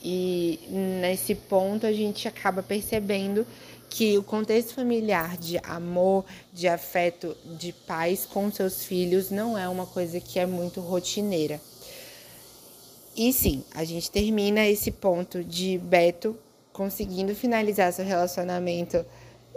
E 0.02 0.58
nesse 0.68 1.34
ponto 1.34 1.86
a 1.86 1.92
gente 1.92 2.26
acaba 2.26 2.62
percebendo 2.62 3.46
que 3.88 4.16
o 4.18 4.22
contexto 4.22 4.74
familiar 4.74 5.36
de 5.36 5.58
amor, 5.58 6.24
de 6.52 6.66
afeto 6.66 7.36
de 7.58 7.72
pais 7.72 8.26
com 8.26 8.50
seus 8.50 8.84
filhos 8.84 9.30
não 9.30 9.56
é 9.56 9.68
uma 9.68 9.86
coisa 9.86 10.18
que 10.18 10.38
é 10.38 10.46
muito 10.46 10.80
rotineira. 10.80 11.60
E 13.14 13.32
sim, 13.32 13.62
a 13.74 13.84
gente 13.84 14.10
termina 14.10 14.66
esse 14.66 14.90
ponto 14.90 15.44
de 15.44 15.78
Beto 15.78 16.36
conseguindo 16.72 17.34
finalizar 17.34 17.92
seu 17.92 18.04
relacionamento, 18.04 19.04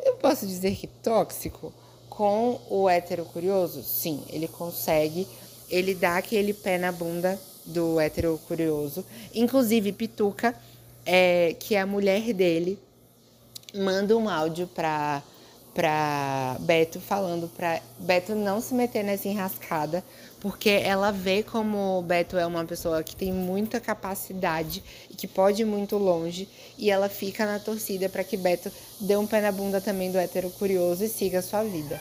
eu 0.04 0.16
posso 0.16 0.46
dizer 0.46 0.76
que 0.76 0.88
tóxico, 0.88 1.74
com 2.10 2.60
o 2.70 2.90
hétero 2.90 3.26
curioso, 3.26 3.82
sim, 3.84 4.24
ele 4.30 4.48
consegue. 4.48 5.28
Ele 5.70 5.96
dá 5.96 6.18
aquele 6.18 6.54
pé 6.54 6.78
na 6.78 6.92
bunda 6.92 7.40
do 7.66 8.00
hétero 8.00 8.40
curioso. 8.48 9.06
Inclusive, 9.34 9.92
Pituca, 9.92 10.56
é, 11.06 11.56
que 11.60 11.76
é 11.76 11.82
a 11.82 11.86
mulher 11.86 12.34
dele, 12.34 12.80
manda 13.74 14.16
um 14.16 14.30
áudio 14.30 14.68
pra, 14.68 15.22
para 15.74 16.56
Beto, 16.62 17.00
falando 17.02 17.50
para 17.50 17.82
Beto 18.00 18.34
não 18.34 18.62
se 18.62 18.74
meter 18.74 19.04
nessa 19.04 19.28
enrascada, 19.28 20.04
porque 20.40 20.70
ela 20.70 21.12
vê 21.12 21.44
como 21.44 22.02
Beto 22.04 22.38
é 22.38 22.46
uma 22.46 22.64
pessoa 22.64 23.04
que 23.04 23.16
tem 23.16 23.34
muita 23.34 23.80
capacidade 23.80 24.84
e 25.10 25.16
que 25.16 25.28
pode 25.28 25.64
ir 25.64 25.66
muito 25.66 25.98
longe, 25.98 26.48
e 26.78 26.90
ela 26.90 27.10
fica 27.10 27.46
na 27.46 27.60
torcida 27.60 28.08
para 28.08 28.24
que 28.24 28.38
Beto 28.38 28.72
dê 29.02 29.18
um 29.18 29.28
pé 29.28 29.42
na 29.42 29.52
bunda 29.52 29.82
também 29.82 30.12
do 30.12 30.18
hétero 30.18 30.50
curioso 30.52 31.04
e 31.04 31.10
siga 31.10 31.40
a 31.40 31.44
sua 31.44 31.64
vida. 31.64 32.00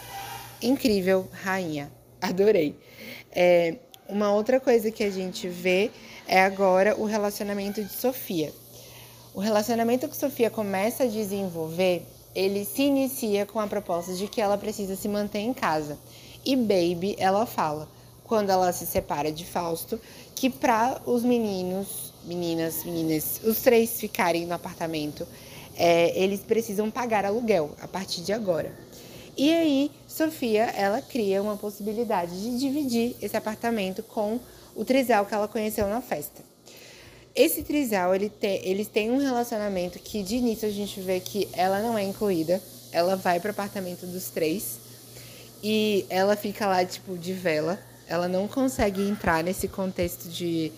Incrível, 0.62 1.28
rainha. 1.33 1.90
Adorei. 2.21 2.78
É, 3.33 3.76
uma 4.08 4.32
outra 4.32 4.61
coisa 4.61 4.90
que 4.90 5.02
a 5.04 5.11
gente 5.11 5.49
vê 5.49 5.90
é 6.26 6.40
agora 6.40 6.96
o 6.96 7.04
relacionamento 7.04 7.82
de 7.82 7.92
Sofia. 7.92 8.52
O 9.34 9.40
relacionamento 9.40 10.08
que 10.08 10.16
Sofia 10.16 10.50
começa 10.50 11.04
a 11.04 11.06
desenvolver 11.06 12.06
ele 12.34 12.64
se 12.64 12.82
inicia 12.82 13.46
com 13.46 13.61
a 13.61 13.66
proposta 13.66 14.12
de 14.14 14.26
que 14.26 14.40
ela 14.40 14.58
precisa 14.58 14.96
se 14.96 15.08
manter 15.08 15.38
em 15.38 15.54
casa. 15.54 15.96
E 16.44 16.56
Baby, 16.56 17.14
ela 17.18 17.46
fala, 17.46 17.88
quando 18.25 18.50
ela 18.50 18.73
se 18.73 18.87
separa 18.87 19.30
de 19.30 19.44
Fausto, 19.44 20.00
que 20.34 20.50
para 20.50 21.00
os 21.06 21.23
meninos, 21.23 22.12
meninas, 22.25 22.84
meninas, 22.84 23.40
os 23.44 23.61
três 23.61 24.00
ficarem 24.00 24.46
no 24.46 24.54
apartamento, 24.54 25.26
é, 25.76 26.18
eles 26.20 26.40
precisam 26.40 26.90
pagar 26.90 27.25
aluguel 27.25 27.70
a 27.80 27.87
partir 27.87 28.23
de 28.23 28.32
agora. 28.32 28.73
E 29.37 29.52
aí, 29.52 29.90
Sofia, 30.14 30.66
ela 30.76 31.02
cria 31.02 31.42
uma 31.42 31.56
possibilidade 31.56 32.40
de 32.40 32.56
dividir 32.56 33.16
esse 33.21 33.37
apartamento 33.37 34.00
com 34.00 34.38
o 34.73 34.85
trisal 34.85 35.26
que 35.26 35.35
ela 35.35 35.49
conheceu 35.49 35.88
na 35.88 36.00
festa. 36.00 36.40
Esse 37.35 37.64
trisal, 37.64 38.14
ele 38.14 38.28
tem, 38.28 38.64
eles 38.64 38.87
têm 38.87 39.11
um 39.11 39.18
relacionamento 39.18 39.99
que 39.99 40.23
de 40.23 40.37
início 40.37 40.68
a 40.68 40.71
gente 40.71 41.00
vê 41.00 41.18
que 41.18 41.49
ela 41.52 41.83
não 41.83 41.99
é 41.99 42.04
incluída. 42.04 42.62
Ela 42.92 43.16
vai 43.16 43.40
pro 43.40 43.50
apartamento 43.50 44.06
dos 44.06 44.28
três 44.30 44.78
e 45.61 46.06
ela 46.09 46.37
fica 46.37 46.64
lá, 46.68 46.85
tipo, 46.85 47.18
de 47.18 47.33
vela. 47.33 47.76
Ela 48.06 48.28
não 48.28 48.47
consegue 48.47 49.02
entrar 49.02 49.42
nesse 49.42 49.66
contexto 49.66 50.28
de 50.28 50.71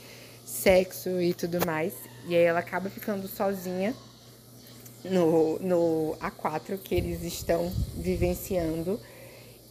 sexo 0.46 1.20
e 1.20 1.34
tudo 1.34 1.58
mais. 1.66 1.92
E 2.26 2.34
aí 2.34 2.42
ela 2.42 2.60
acaba 2.60 2.88
ficando 2.88 3.28
sozinha 3.28 3.94
no, 5.04 5.58
no 5.58 6.16
A4 6.22 6.78
que 6.78 6.94
eles 6.94 7.22
estão 7.22 7.70
vivenciando. 7.98 8.98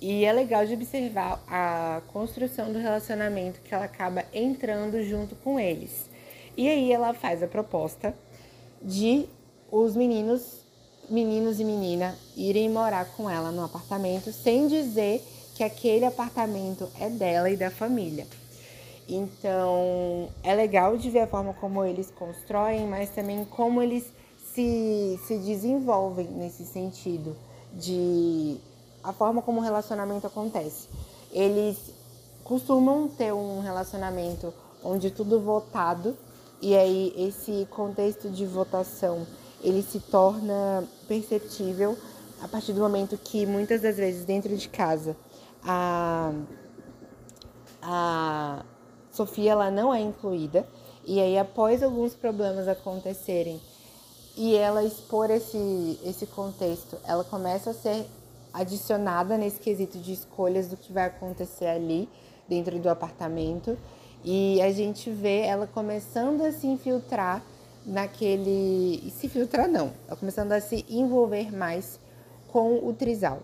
E 0.02 0.25
é 0.25 0.34
legal 0.34 0.66
de 0.66 0.74
observar 0.74 1.44
a 1.48 2.02
construção 2.12 2.72
do 2.72 2.80
relacionamento 2.80 3.62
que 3.62 3.74
ela 3.74 3.86
acaba 3.86 4.25
entrando 4.34 5.02
junto 5.04 5.36
com 5.36 5.60
eles. 5.60 6.10
E 6.58 6.70
aí 6.70 6.92
ela 6.92 7.14
faz 7.14 7.42
a 7.42 7.48
proposta 7.48 8.14
de 8.82 9.25
os 9.72 9.96
meninos, 9.96 10.62
meninos 11.10 11.60
e 11.60 11.64
menina 11.64 12.16
irem 12.36 12.70
morar 12.70 13.06
com 13.16 13.30
ela 13.30 13.52
no 13.52 13.64
apartamento 13.64 14.32
sem 14.32 14.68
dizer 14.68 15.22
que 15.56 15.64
aquele 15.64 16.06
apartamento 16.06 16.90
é 17.00 17.10
dela 17.10 17.50
e 17.50 17.56
da 17.56 17.72
família. 17.72 18.28
Então, 19.08 20.30
é 20.44 20.54
legal 20.56 20.98
de 20.98 21.10
ver 21.10 21.22
a 21.22 21.28
forma 21.28 21.54
como 21.54 21.84
eles 21.84 22.12
constroem, 22.12 22.88
mas 22.88 23.10
também 23.10 23.46
como 23.46 23.82
eles 23.82 24.12
se, 24.54 25.20
se 25.25 25.38
desenvolvem 25.38 26.28
nesse 26.28 26.66
sentido 26.66 27.36
de 27.74 28.58
a 29.05 29.13
forma 29.13 29.41
como 29.41 29.59
o 29.59 29.63
relacionamento 29.63 30.25
acontece. 30.27 30.89
Eles 31.31 31.77
costumam 32.43 33.07
ter 33.07 33.33
um 33.33 33.62
relacionamento 33.62 34.53
onde 34.83 35.12
tudo 35.12 35.39
votado 35.39 36.15
e 36.62 36.75
aí 36.75 37.13
esse 37.17 37.67
contexto 37.69 38.29
de 38.29 38.45
votação, 38.45 39.25
ele 39.62 39.81
se 39.81 40.00
torna 40.00 40.83
perceptível 41.07 41.97
a 42.41 42.47
partir 42.47 42.74
do 42.74 42.81
momento 42.81 43.17
que 43.17 43.45
muitas 43.45 43.81
das 43.81 43.97
vezes 43.97 44.25
dentro 44.25 44.55
de 44.55 44.67
casa 44.69 45.15
a, 45.63 46.31
a 47.81 48.65
Sofia 49.12 49.51
ela 49.51 49.71
não 49.71 49.93
é 49.93 50.01
incluída 50.01 50.67
e 51.05 51.19
aí 51.21 51.37
após 51.37 51.81
alguns 51.81 52.13
problemas 52.13 52.68
acontecerem 52.68 53.61
e 54.37 54.55
ela 54.55 54.83
expor 54.83 55.31
esse, 55.31 56.00
esse 56.03 56.25
contexto, 56.25 56.98
ela 57.05 57.24
começa 57.24 57.72
a 57.72 57.74
ser 57.74 58.05
adicionada 58.55 59.37
nesse 59.37 59.59
quesito 59.59 59.98
de 60.00 60.13
escolhas 60.13 60.68
do 60.68 60.77
que 60.77 60.91
vai 60.91 61.05
acontecer 61.05 61.68
ali 61.68 62.09
dentro 62.48 62.79
do 62.79 62.89
apartamento 62.89 63.77
e 64.24 64.59
a 64.61 64.72
gente 64.72 65.11
vê 65.11 65.41
ela 65.41 65.68
começando 65.68 66.41
a 66.41 66.51
se 66.51 66.65
infiltrar 66.65 67.44
naquele. 67.85 69.01
E 69.05 69.11
se 69.11 69.29
filtrar 69.29 69.68
não, 69.68 69.91
ela 70.07 70.18
começando 70.18 70.51
a 70.51 70.59
se 70.59 70.83
envolver 70.89 71.55
mais 71.55 72.00
com 72.51 72.87
o 72.87 72.91
trisal. 72.91 73.44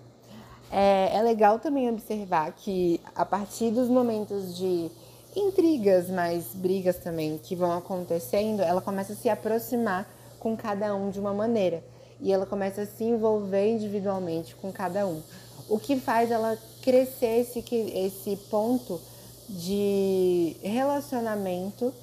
É, 0.71 1.15
é 1.15 1.21
legal 1.21 1.59
também 1.59 1.87
observar 1.87 2.51
que 2.53 2.99
a 3.13 3.23
partir 3.23 3.69
dos 3.69 3.89
momentos 3.89 4.57
de 4.57 4.89
intrigas, 5.35 6.09
mas 6.09 6.47
brigas 6.55 6.97
também 6.97 7.37
que 7.37 7.55
vão 7.55 7.73
acontecendo, 7.73 8.61
ela 8.61 8.81
começa 8.81 9.13
a 9.13 9.15
se 9.15 9.29
aproximar 9.29 10.09
com 10.39 10.57
cada 10.57 10.95
um 10.95 11.11
de 11.11 11.19
uma 11.19 11.33
maneira. 11.33 11.83
E 12.21 12.31
ela 12.31 12.45
começa 12.45 12.83
a 12.83 12.85
se 12.85 13.03
envolver 13.03 13.67
individualmente 13.71 14.55
com 14.55 14.71
cada 14.71 15.07
um. 15.07 15.21
O 15.67 15.79
que 15.79 15.99
faz 15.99 16.29
ela 16.29 16.57
crescer 16.81 17.39
esse, 17.41 17.63
esse 17.93 18.35
ponto 18.49 19.01
de 19.49 20.55
relacionamento, 20.61 21.93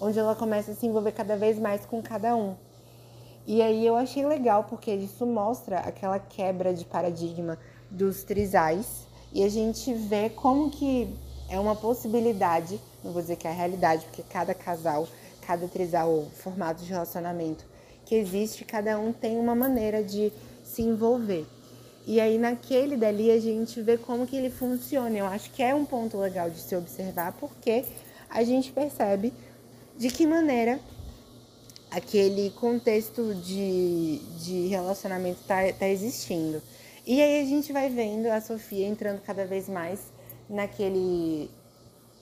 onde 0.00 0.18
ela 0.18 0.34
começa 0.34 0.70
a 0.70 0.74
se 0.74 0.86
envolver 0.86 1.12
cada 1.12 1.36
vez 1.36 1.58
mais 1.58 1.84
com 1.84 2.00
cada 2.00 2.36
um. 2.36 2.54
E 3.46 3.60
aí 3.60 3.86
eu 3.86 3.96
achei 3.96 4.24
legal 4.24 4.64
porque 4.64 4.92
isso 4.94 5.26
mostra 5.26 5.80
aquela 5.80 6.18
quebra 6.18 6.72
de 6.72 6.84
paradigma 6.84 7.58
dos 7.90 8.24
trisais 8.24 9.06
e 9.32 9.42
a 9.42 9.48
gente 9.48 9.92
vê 9.92 10.30
como 10.30 10.70
que 10.70 11.14
é 11.50 11.60
uma 11.60 11.76
possibilidade, 11.76 12.80
não 13.02 13.12
vou 13.12 13.20
dizer 13.20 13.36
que 13.36 13.46
é 13.46 13.50
a 13.50 13.54
realidade, 13.54 14.04
porque 14.06 14.22
cada 14.22 14.54
casal, 14.54 15.06
cada 15.46 15.68
trisal 15.68 16.10
ou 16.10 16.26
formato 16.30 16.82
de 16.82 16.90
relacionamento 16.90 17.66
que 18.14 18.20
existe, 18.20 18.64
cada 18.64 18.98
um 18.98 19.12
tem 19.12 19.36
uma 19.36 19.54
maneira 19.54 20.02
de 20.02 20.32
se 20.62 20.82
envolver. 20.82 21.44
E 22.06 22.20
aí 22.20 22.38
naquele 22.38 22.96
dali 22.96 23.30
a 23.30 23.40
gente 23.40 23.80
vê 23.82 23.96
como 23.96 24.26
que 24.26 24.36
ele 24.36 24.50
funciona. 24.50 25.16
Eu 25.16 25.26
acho 25.26 25.50
que 25.50 25.62
é 25.62 25.74
um 25.74 25.84
ponto 25.84 26.16
legal 26.18 26.48
de 26.48 26.60
se 26.60 26.76
observar, 26.76 27.32
porque 27.32 27.84
a 28.30 28.44
gente 28.44 28.70
percebe 28.70 29.32
de 29.96 30.08
que 30.08 30.26
maneira 30.26 30.78
aquele 31.90 32.50
contexto 32.50 33.34
de, 33.34 34.18
de 34.38 34.66
relacionamento 34.68 35.40
está 35.40 35.72
tá 35.72 35.88
existindo. 35.88 36.62
E 37.06 37.20
aí 37.20 37.42
a 37.42 37.46
gente 37.46 37.72
vai 37.72 37.88
vendo 37.88 38.26
a 38.26 38.40
Sofia 38.40 38.86
entrando 38.86 39.20
cada 39.22 39.44
vez 39.44 39.68
mais 39.68 40.00
naquele, 40.48 41.50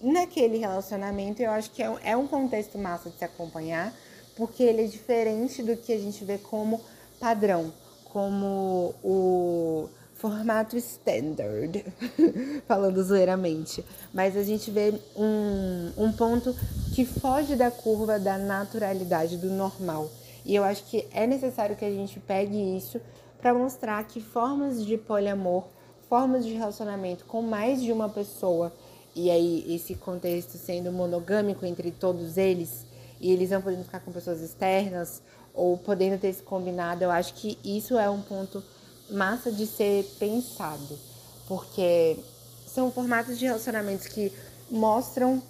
naquele 0.00 0.59
relacionamento. 0.59 1.42
Eu 1.42 1.50
acho 1.50 1.70
que 1.70 1.83
é, 1.83 1.92
é 2.02 2.16
um 2.16 2.26
contexto 2.26 2.78
massa 2.78 3.11
de 3.11 3.18
se 3.18 3.24
acompanhar, 3.24 3.94
porque 4.37 4.62
ele 4.62 4.83
é 4.83 4.87
diferente 4.87 5.62
do 5.62 5.77
que 5.77 5.92
a 5.92 5.99
gente 5.99 6.25
vê 6.25 6.38
como 6.38 6.81
padrão 7.21 7.73
como 8.12 8.95
o 9.03 9.88
formato 10.14 10.77
standard, 10.77 11.85
falando 12.68 13.03
zoeiramente. 13.03 13.85
Mas 14.12 14.37
a 14.37 14.42
gente 14.42 14.71
vê 14.71 14.95
um, 15.16 15.90
um 15.97 16.12
ponto 16.12 16.55
que 16.95 17.07
foge 17.07 17.57
da 17.57 17.71
curva 17.71 18.18
da 18.18 18.37
naturalidade, 18.37 19.38
do 19.38 19.51
normal. 19.51 20.11
E 20.45 20.55
eu 20.55 20.62
acho 20.62 20.85
que 20.85 21.09
é 21.12 21.27
necessário 21.27 21.75
que 21.75 21.85
a 21.85 21.90
gente 21.90 22.21
pegue 22.21 22.77
isso 22.77 23.01
para 23.40 23.55
mostrar 23.55 24.05
que 24.05 24.21
formas 24.21 24.85
de 24.85 24.99
poliamor, 24.99 25.64
formas 26.09 26.45
de 26.45 26.53
relacionamento 26.53 27.25
com 27.25 27.40
mais 27.40 27.83
de 27.83 27.90
uma 27.90 28.09
pessoa, 28.09 28.73
e 29.14 29.31
aí 29.31 29.64
esse 29.75 29.95
contexto 29.95 30.59
sendo 30.59 30.92
monogâmico 30.92 31.64
entre 31.64 31.90
todos 31.90 32.37
eles, 32.37 32.87
e 33.22 33.30
eles 33.30 33.50
não 33.50 33.62
podendo 33.62 33.85
ficar 33.85 34.00
com 34.00 34.11
pessoas 34.11 34.40
externas 34.40 35.22
ou 35.54 35.78
podendo 35.78 36.18
ter 36.20 36.32
se 36.32 36.42
combinado, 36.42 37.04
eu 37.04 37.11
acho 37.11 37.35
que 37.35 37.56
isso 37.64 37.96
é 37.96 38.11
um 38.11 38.20
ponto 38.20 38.62
massa 39.08 39.52
de 39.52 39.64
ser 39.64 40.04
pensado, 40.18 40.98
porque 41.46 42.18
são 42.66 42.90
formatos 42.90 43.38
de 43.38 43.44
relacionamentos 43.44 44.08
que 44.08 44.32
mostram 44.68 45.40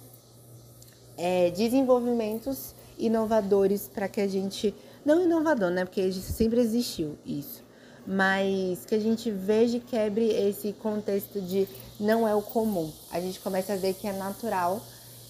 é, 1.17 1.49
desenvolvimentos 1.49 2.75
inovadores 2.97 3.89
para 3.91 4.07
que 4.07 4.21
a 4.21 4.27
gente 4.27 4.75
não 5.03 5.23
inovador, 5.23 5.71
né? 5.71 5.83
Porque 5.83 6.11
sempre 6.11 6.59
existiu 6.59 7.17
isso, 7.25 7.63
mas 8.05 8.85
que 8.85 8.93
a 8.93 8.99
gente 8.99 9.31
veja 9.31 9.77
e 9.77 9.79
quebre 9.79 10.27
esse 10.27 10.73
contexto 10.73 11.41
de 11.41 11.67
não 11.99 12.27
é 12.27 12.35
o 12.35 12.41
comum. 12.41 12.91
A 13.09 13.19
gente 13.19 13.39
começa 13.39 13.73
a 13.73 13.77
ver 13.77 13.95
que 13.95 14.07
é 14.07 14.13
natural 14.13 14.79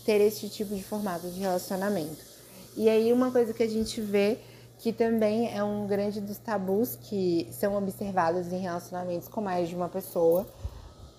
ter 0.06 0.20
esse 0.20 0.50
tipo 0.50 0.76
de 0.76 0.84
formato 0.84 1.30
de 1.30 1.40
relacionamento. 1.40 2.33
E 2.76 2.90
aí 2.90 3.14
uma 3.14 3.32
coisa 3.32 3.54
que 3.54 3.64
a 3.64 3.70
gente 3.70 4.02
vê 4.02 4.40
que 4.80 4.92
também 4.92 5.56
é 5.56 5.64
um 5.64 5.88
grande 5.88 6.20
dos 6.20 6.38
tabus 6.38 6.98
que 7.02 7.48
são 7.52 7.78
observados 7.78 8.52
em 8.52 8.60
relacionamentos 8.60 9.28
com 9.28 9.40
mais 9.40 9.70
de 9.70 9.76
uma 9.76 9.88
pessoa, 9.88 10.46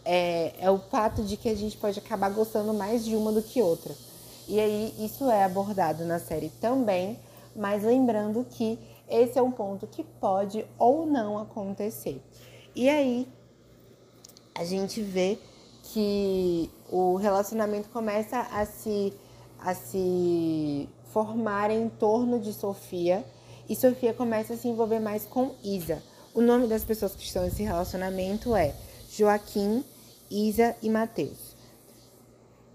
é, 0.04 0.52
é 0.58 0.70
o 0.70 0.78
fato 0.78 1.22
de 1.22 1.36
que 1.36 1.48
a 1.48 1.54
gente 1.54 1.76
pode 1.76 1.98
acabar 1.98 2.28
gostando 2.30 2.74
mais 2.74 3.04
de 3.04 3.16
uma 3.16 3.32
do 3.32 3.42
que 3.42 3.62
outra. 3.62 3.94
E 4.46 4.60
aí 4.60 4.94
isso 4.98 5.30
é 5.30 5.44
abordado 5.44 6.04
na 6.04 6.18
série 6.18 6.50
também, 6.60 7.18
mas 7.56 7.82
lembrando 7.82 8.44
que 8.44 8.78
esse 9.08 9.38
é 9.38 9.42
um 9.42 9.50
ponto 9.50 9.86
que 9.86 10.04
pode 10.04 10.66
ou 10.78 11.06
não 11.06 11.38
acontecer. 11.38 12.20
E 12.74 12.88
aí 12.88 13.26
a 14.54 14.64
gente 14.64 15.00
vê 15.00 15.38
que 15.84 16.70
o 16.90 17.16
relacionamento 17.16 17.88
começa 17.88 18.40
a 18.40 18.66
se, 18.66 19.12
a 19.58 19.74
se 19.74 20.88
formar 21.14 21.70
em 21.70 21.88
torno 21.88 22.40
de 22.40 22.52
Sofia 22.52 23.24
e 23.68 23.76
Sofia 23.76 24.12
começa 24.12 24.54
a 24.54 24.56
se 24.56 24.66
envolver 24.66 24.98
mais 24.98 25.24
com 25.24 25.52
Isa. 25.62 26.02
O 26.34 26.42
nome 26.42 26.66
das 26.66 26.82
pessoas 26.82 27.14
que 27.14 27.22
estão 27.22 27.44
nesse 27.44 27.62
relacionamento 27.62 28.56
é 28.56 28.74
Joaquim, 29.08 29.84
Isa 30.28 30.74
e 30.82 30.90
Mateus. 30.90 31.54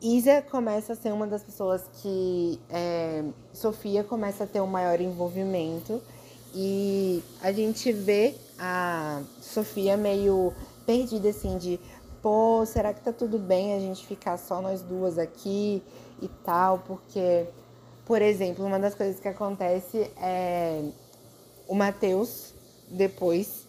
Isa 0.02 0.41
começa 0.41 0.93
a 0.93 0.95
ser 0.95 1.12
uma 1.12 1.28
das 1.28 1.43
pessoas 1.43 1.84
que 2.02 2.58
é, 2.69 3.25
Sofia 3.52 4.06
começa 4.06 4.45
a 4.45 4.47
ter 4.47 4.62
um 4.62 4.67
maior 4.67 5.02
envolvimento 5.02 6.02
e 6.56 7.21
a 7.41 7.52
gente 7.52 7.91
vê 7.91 8.36
a 8.58 9.21
Sofia 9.41 9.97
meio 9.97 10.54
perdida 10.86 11.28
assim 11.28 11.58
de 11.58 11.78
pô, 12.21 12.65
será 12.65 12.93
que 12.93 13.02
tá 13.02 13.12
tudo 13.12 13.38
bem 13.38 13.73
a 13.73 13.80
gente 13.80 14.08
ficar 14.08 14.38
só 14.38 14.62
nós 14.62 14.82
duas 14.82 15.17
aqui 15.17 15.84
e 16.21 16.28
tal, 16.43 16.80
porque 16.80 17.45
por 18.10 18.22
exemplo, 18.22 18.65
uma 18.65 18.78
das 18.78 18.93
coisas 18.93 19.22
que 19.22 19.28
acontece 19.30 20.12
é 20.17 20.84
o 21.65 21.76
Mateus 21.76 22.54
depois 22.89 23.67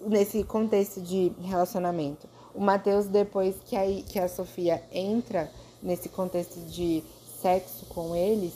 nesse 0.00 0.44
contexto 0.44 1.02
de 1.02 1.30
relacionamento 1.42 2.32
o 2.54 2.60
Matheus, 2.60 3.06
depois 3.06 3.56
que 3.66 3.74
a, 3.74 3.82
que 4.08 4.18
a 4.18 4.28
Sofia 4.28 4.80
entra 4.92 5.50
nesse 5.82 6.08
contexto 6.08 6.60
de 6.70 7.02
sexo 7.42 7.84
com 7.86 8.14
eles, 8.14 8.52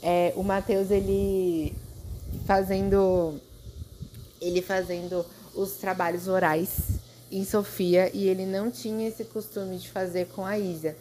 é, 0.00 0.32
o 0.36 0.42
Matheus, 0.42 0.90
ele 0.90 1.74
fazendo. 2.46 3.40
Ele 4.40 4.62
fazendo 4.62 5.24
os 5.54 5.72
trabalhos 5.72 6.26
orais 6.26 6.98
em 7.30 7.44
Sofia 7.44 8.10
e 8.12 8.26
ele 8.28 8.44
não 8.44 8.70
tinha 8.70 9.06
esse 9.06 9.24
costume 9.24 9.76
de 9.76 9.88
fazer 9.88 10.26
com 10.28 10.44
a 10.44 10.58
Isa. 10.58 10.96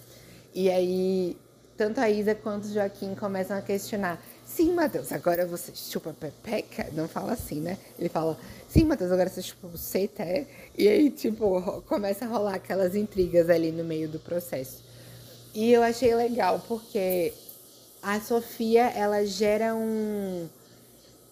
E 0.53 0.69
aí, 0.69 1.37
tanto 1.81 1.99
a 1.99 2.07
Isa 2.07 2.35
quanto 2.35 2.65
o 2.65 2.71
Joaquim 2.71 3.15
começam 3.15 3.57
a 3.57 3.61
questionar 3.61 4.21
Sim, 4.45 4.73
Matheus, 4.75 5.11
agora 5.11 5.47
você 5.47 5.71
chupa 5.73 6.13
pepeca? 6.13 6.87
Não 6.91 7.07
fala 7.07 7.33
assim, 7.33 7.59
né? 7.59 7.77
Ele 7.97 8.07
fala, 8.07 8.37
sim, 8.67 8.83
Matheus, 8.83 9.11
agora 9.11 9.29
você 9.29 9.41
chupa 9.41 9.67
buceta, 9.67 10.21
é? 10.21 10.45
E 10.77 10.87
aí, 10.87 11.09
tipo, 11.09 11.81
começa 11.87 12.25
a 12.25 12.27
rolar 12.27 12.55
aquelas 12.55 12.93
intrigas 12.93 13.49
ali 13.49 13.71
no 13.71 13.83
meio 13.83 14.07
do 14.07 14.19
processo. 14.19 14.83
E 15.55 15.71
eu 15.71 15.81
achei 15.81 16.13
legal, 16.13 16.61
porque 16.67 17.33
a 18.03 18.19
Sofia, 18.19 18.91
ela 18.91 19.25
gera 19.25 19.73
um, 19.73 20.47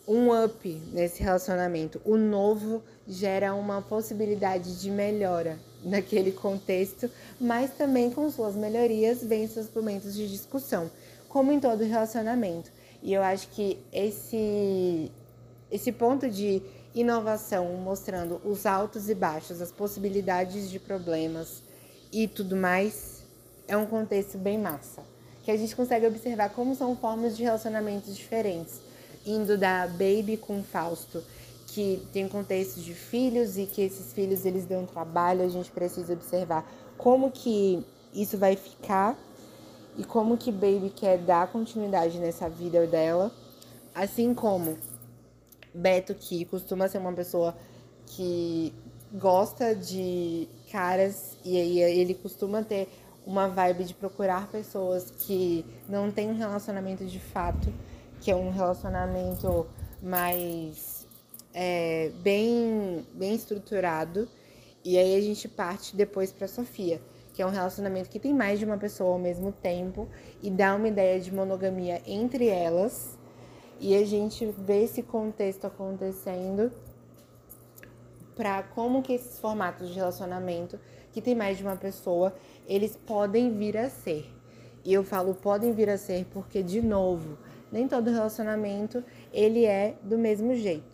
um 0.07 0.43
up 0.45 0.81
nesse 0.93 1.21
relacionamento. 1.21 2.01
O 2.05 2.17
novo 2.17 2.81
gera 3.07 3.53
uma 3.53 3.81
possibilidade 3.83 4.79
de 4.79 4.89
melhora 4.89 5.59
naquele 5.83 6.31
contexto, 6.31 7.09
mas 7.39 7.71
também 7.71 8.11
com 8.11 8.29
suas 8.29 8.55
melhorias 8.55 9.23
vem 9.23 9.47
seus 9.47 9.67
momentos 9.73 10.13
de 10.13 10.27
discussão, 10.27 10.89
como 11.27 11.51
em 11.51 11.59
todo 11.59 11.83
relacionamento. 11.83 12.71
E 13.01 13.13
eu 13.13 13.23
acho 13.23 13.47
que 13.49 13.77
esse, 13.93 15.11
esse 15.71 15.91
ponto 15.91 16.29
de 16.29 16.61
inovação, 16.93 17.65
mostrando 17.77 18.41
os 18.43 18.65
altos 18.65 19.09
e 19.09 19.15
baixos, 19.15 19.61
as 19.61 19.71
possibilidades 19.71 20.69
de 20.69 20.79
problemas 20.79 21.63
e 22.11 22.27
tudo 22.27 22.55
mais, 22.55 23.23
é 23.67 23.77
um 23.77 23.85
contexto 23.85 24.37
bem 24.37 24.57
massa. 24.57 25.01
Que 25.43 25.51
a 25.51 25.57
gente 25.57 25.75
consegue 25.75 26.05
observar 26.05 26.49
como 26.49 26.75
são 26.75 26.95
formas 26.95 27.37
de 27.37 27.43
relacionamentos 27.43 28.15
diferentes. 28.15 28.81
Indo 29.25 29.57
da 29.57 29.87
Baby 29.87 30.37
com 30.37 30.63
Fausto, 30.63 31.23
que 31.79 32.05
tem 32.11 32.25
um 32.25 32.29
contexto 32.29 32.81
de 32.81 32.93
filhos 32.93 33.57
e 33.57 33.65
que 33.65 33.81
esses 33.81 34.11
filhos 34.11 34.45
eles 34.45 34.65
dão 34.65 34.85
trabalho, 34.85 35.41
a 35.41 35.47
gente 35.47 35.71
precisa 35.71 36.11
observar 36.11 36.69
como 36.97 37.31
que 37.31 37.85
isso 38.13 38.37
vai 38.37 38.57
ficar 38.57 39.17
e 39.97 40.03
como 40.03 40.37
que 40.37 40.51
Baby 40.51 40.91
quer 40.93 41.19
dar 41.19 41.49
continuidade 41.49 42.19
nessa 42.19 42.49
vida 42.49 42.85
dela, 42.85 43.31
assim 43.95 44.33
como 44.33 44.77
Beto, 45.73 46.13
que 46.15 46.43
costuma 46.43 46.89
ser 46.89 46.97
uma 46.97 47.13
pessoa 47.13 47.55
que 48.07 48.73
gosta 49.13 49.73
de 49.73 50.49
caras 50.69 51.37
e 51.45 51.57
aí 51.57 51.79
ele 51.79 52.13
costuma 52.13 52.61
ter 52.61 52.89
uma 53.25 53.47
vibe 53.47 53.85
de 53.85 53.93
procurar 53.93 54.49
pessoas 54.49 55.11
que 55.11 55.65
não 55.87 56.11
têm 56.11 56.29
um 56.29 56.37
relacionamento 56.37 57.05
de 57.05 57.19
fato, 57.19 57.73
que 58.19 58.29
é 58.29 58.35
um 58.35 58.51
relacionamento 58.51 59.65
mais 60.01 60.98
é, 61.53 62.11
bem, 62.21 63.05
bem 63.13 63.35
estruturado. 63.35 64.27
E 64.83 64.97
aí 64.97 65.15
a 65.15 65.21
gente 65.21 65.47
parte 65.47 65.95
depois 65.95 66.31
para 66.31 66.47
Sofia 66.47 67.01
que 67.39 67.43
é 67.43 67.45
um 67.45 67.51
relacionamento 67.51 68.09
que 68.09 68.19
tem 68.19 68.33
mais 68.33 68.59
de 68.59 68.65
uma 68.65 68.77
pessoa 68.77 69.13
ao 69.13 69.17
mesmo 69.17 69.53
tempo 69.53 70.09
e 70.43 70.49
dá 70.49 70.75
uma 70.75 70.89
ideia 70.89 71.21
de 71.21 71.33
monogamia 71.33 72.01
entre 72.05 72.49
elas. 72.49 73.17
E 73.79 73.95
a 73.95 74.05
gente 74.05 74.45
vê 74.57 74.83
esse 74.83 75.01
contexto 75.01 75.65
acontecendo 75.65 76.69
para 78.35 78.61
como 78.63 79.01
que 79.01 79.13
esses 79.13 79.39
formatos 79.39 79.87
de 79.87 79.93
relacionamento 79.93 80.77
que 81.13 81.21
tem 81.21 81.33
mais 81.33 81.57
de 81.57 81.63
uma 81.63 81.77
pessoa, 81.77 82.35
eles 82.67 82.97
podem 82.97 83.57
vir 83.57 83.77
a 83.77 83.89
ser. 83.89 84.29
E 84.83 84.93
eu 84.93 85.01
falo 85.01 85.33
podem 85.33 85.71
vir 85.71 85.89
a 85.89 85.97
ser 85.97 86.25
porque 86.25 86.61
de 86.61 86.81
novo, 86.81 87.37
nem 87.71 87.87
todo 87.87 88.09
relacionamento 88.09 89.01
ele 89.31 89.65
é 89.65 89.95
do 90.03 90.17
mesmo 90.17 90.53
jeito. 90.55 90.88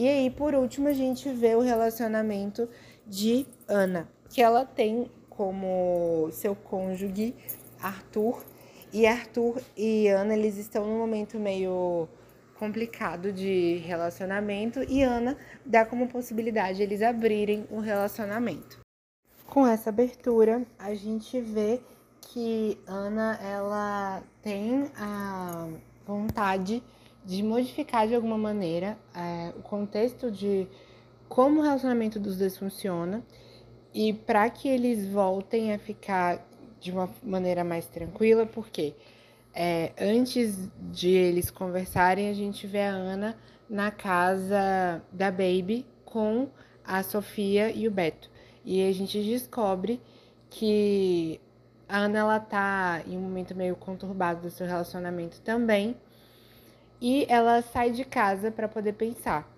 E 0.00 0.08
aí, 0.08 0.30
por 0.30 0.54
último, 0.54 0.88
a 0.88 0.94
gente 0.94 1.28
vê 1.28 1.54
o 1.54 1.60
relacionamento 1.60 2.66
de 3.06 3.46
Ana, 3.68 4.08
que 4.30 4.40
ela 4.40 4.64
tem 4.64 5.10
como 5.28 6.30
seu 6.32 6.56
cônjuge, 6.56 7.34
Arthur. 7.78 8.42
E 8.94 9.06
Arthur 9.06 9.60
e 9.76 10.08
Ana, 10.08 10.32
eles 10.32 10.56
estão 10.56 10.86
num 10.86 10.96
momento 10.96 11.38
meio 11.38 12.08
complicado 12.58 13.30
de 13.30 13.76
relacionamento 13.84 14.82
e 14.88 15.02
Ana 15.02 15.36
dá 15.66 15.84
como 15.84 16.08
possibilidade 16.08 16.82
eles 16.82 17.02
abrirem 17.02 17.66
um 17.70 17.80
relacionamento. 17.80 18.80
Com 19.44 19.66
essa 19.66 19.90
abertura, 19.90 20.62
a 20.78 20.94
gente 20.94 21.38
vê 21.42 21.78
que 22.22 22.78
Ana 22.86 23.38
ela 23.42 24.22
tem 24.40 24.90
a 24.96 25.68
vontade 26.06 26.82
de 26.82 26.99
modificar 27.42 28.08
de 28.08 28.14
alguma 28.14 28.36
maneira 28.36 28.98
é, 29.14 29.52
o 29.56 29.62
contexto 29.62 30.30
de 30.30 30.66
como 31.28 31.60
o 31.60 31.62
relacionamento 31.62 32.18
dos 32.18 32.36
dois 32.36 32.56
funciona 32.58 33.22
e 33.94 34.12
para 34.12 34.48
que 34.50 34.68
eles 34.68 35.06
voltem 35.06 35.72
a 35.72 35.78
ficar 35.78 36.46
de 36.80 36.90
uma 36.90 37.10
maneira 37.22 37.62
mais 37.62 37.86
tranquila, 37.86 38.46
porque 38.46 38.94
é, 39.54 39.92
antes 40.00 40.70
de 40.90 41.10
eles 41.10 41.50
conversarem, 41.50 42.28
a 42.28 42.34
gente 42.34 42.66
vê 42.66 42.82
a 42.82 42.90
Ana 42.90 43.36
na 43.68 43.90
casa 43.90 45.02
da 45.12 45.30
Baby 45.30 45.86
com 46.04 46.48
a 46.84 47.02
Sofia 47.02 47.70
e 47.70 47.86
o 47.86 47.90
Beto. 47.90 48.30
E 48.64 48.86
a 48.86 48.92
gente 48.92 49.22
descobre 49.22 50.00
que 50.48 51.40
a 51.88 51.98
Ana 51.98 52.18
ela 52.18 52.40
tá 52.40 53.02
em 53.06 53.16
um 53.16 53.20
momento 53.20 53.54
meio 53.54 53.76
conturbado 53.76 54.42
do 54.42 54.50
seu 54.50 54.66
relacionamento 54.66 55.40
também. 55.40 55.96
E 57.00 57.26
ela 57.28 57.62
sai 57.62 57.90
de 57.90 58.04
casa 58.04 58.50
para 58.50 58.68
poder 58.68 58.92
pensar. 58.92 59.50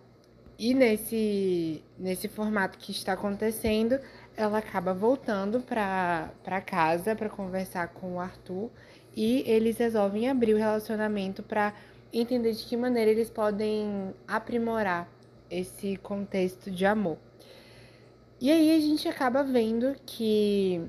E 0.59 0.75
nesse, 0.75 1.83
nesse 1.99 2.29
formato 2.29 2.79
que 2.79 2.93
está 2.93 3.15
acontecendo, 3.15 3.99
ela 4.37 4.59
acaba 4.59 4.95
voltando 4.95 5.61
para 5.61 6.61
casa 6.65 7.17
para 7.17 7.29
conversar 7.29 7.89
com 7.89 8.15
o 8.15 8.21
Arthur 8.21 8.71
e 9.15 9.43
eles 9.47 9.77
resolvem 9.79 10.29
abrir 10.29 10.55
o 10.55 10.59
relacionamento 10.59 11.43
para 11.43 11.75
entender 12.13 12.53
de 12.53 12.65
que 12.65 12.77
maneira 12.77 13.11
eles 13.11 13.31
podem 13.31 14.15
aprimorar 14.27 15.09
esse 15.51 15.97
contexto 15.97 16.71
de 16.71 16.87
amor. 16.87 17.19
E 18.41 18.51
aí 18.51 18.77
a 18.77 18.81
gente 18.81 19.09
acaba 19.09 19.43
vendo 19.43 19.95
que 20.05 20.81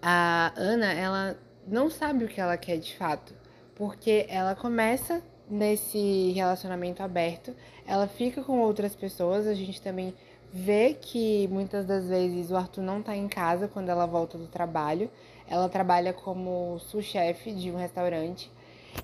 a 0.00 0.52
Ana, 0.56 0.92
ela 0.92 1.38
não 1.66 1.90
sabe 1.90 2.24
o 2.24 2.28
que 2.28 2.40
ela 2.40 2.56
quer 2.56 2.78
de 2.78 2.96
fato, 2.96 3.34
porque 3.74 4.26
ela 4.28 4.54
começa 4.54 5.22
nesse 5.50 6.32
relacionamento 6.32 7.02
aberto, 7.02 7.54
ela 7.86 8.06
fica 8.06 8.42
com 8.42 8.60
outras 8.60 8.94
pessoas, 8.94 9.46
a 9.46 9.54
gente 9.54 9.82
também 9.82 10.14
vê 10.52 10.94
que 10.94 11.48
muitas 11.48 11.84
das 11.86 12.08
vezes 12.08 12.50
o 12.50 12.56
Arthur 12.56 12.82
não 12.82 13.00
está 13.00 13.16
em 13.16 13.28
casa 13.28 13.68
quando 13.68 13.88
ela 13.88 14.06
volta 14.06 14.36
do 14.36 14.46
trabalho. 14.46 15.10
Ela 15.48 15.68
trabalha 15.68 16.12
como 16.12 16.78
sous-chefe 16.78 17.52
de 17.52 17.70
um 17.70 17.76
restaurante. 17.76 18.50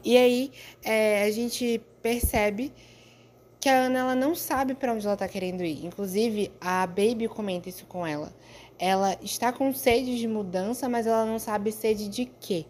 E 0.05 0.17
aí 0.17 0.53
é, 0.85 1.25
a 1.25 1.31
gente 1.31 1.81
percebe 2.03 2.73
que 3.61 3.69
a 3.69 3.87
Ana 3.87 3.99
ela 4.01 4.15
não 4.15 4.35
sabe 4.35 4.75
para 4.75 4.93
onde 4.93 5.05
ela 5.05 5.15
está 5.15 5.29
querendo 5.29 5.65
ir. 5.65 5.85
Inclusive, 5.85 6.53
a 6.61 6.87
Baby 6.87 7.29
comenta 7.29 7.69
isso 7.69 7.87
com 7.87 8.07
ela. 8.07 8.33
Ela 8.79 9.17
está 9.23 9.53
com 9.53 9.73
sede 9.73 10.19
de 10.19 10.29
mudança, 10.29 10.89
mas 10.89 11.07
ela 11.07 11.25
não 11.25 11.39
sabe 11.39 11.73
sede 11.73 12.09
de 12.09 12.27
quê. 12.27 12.67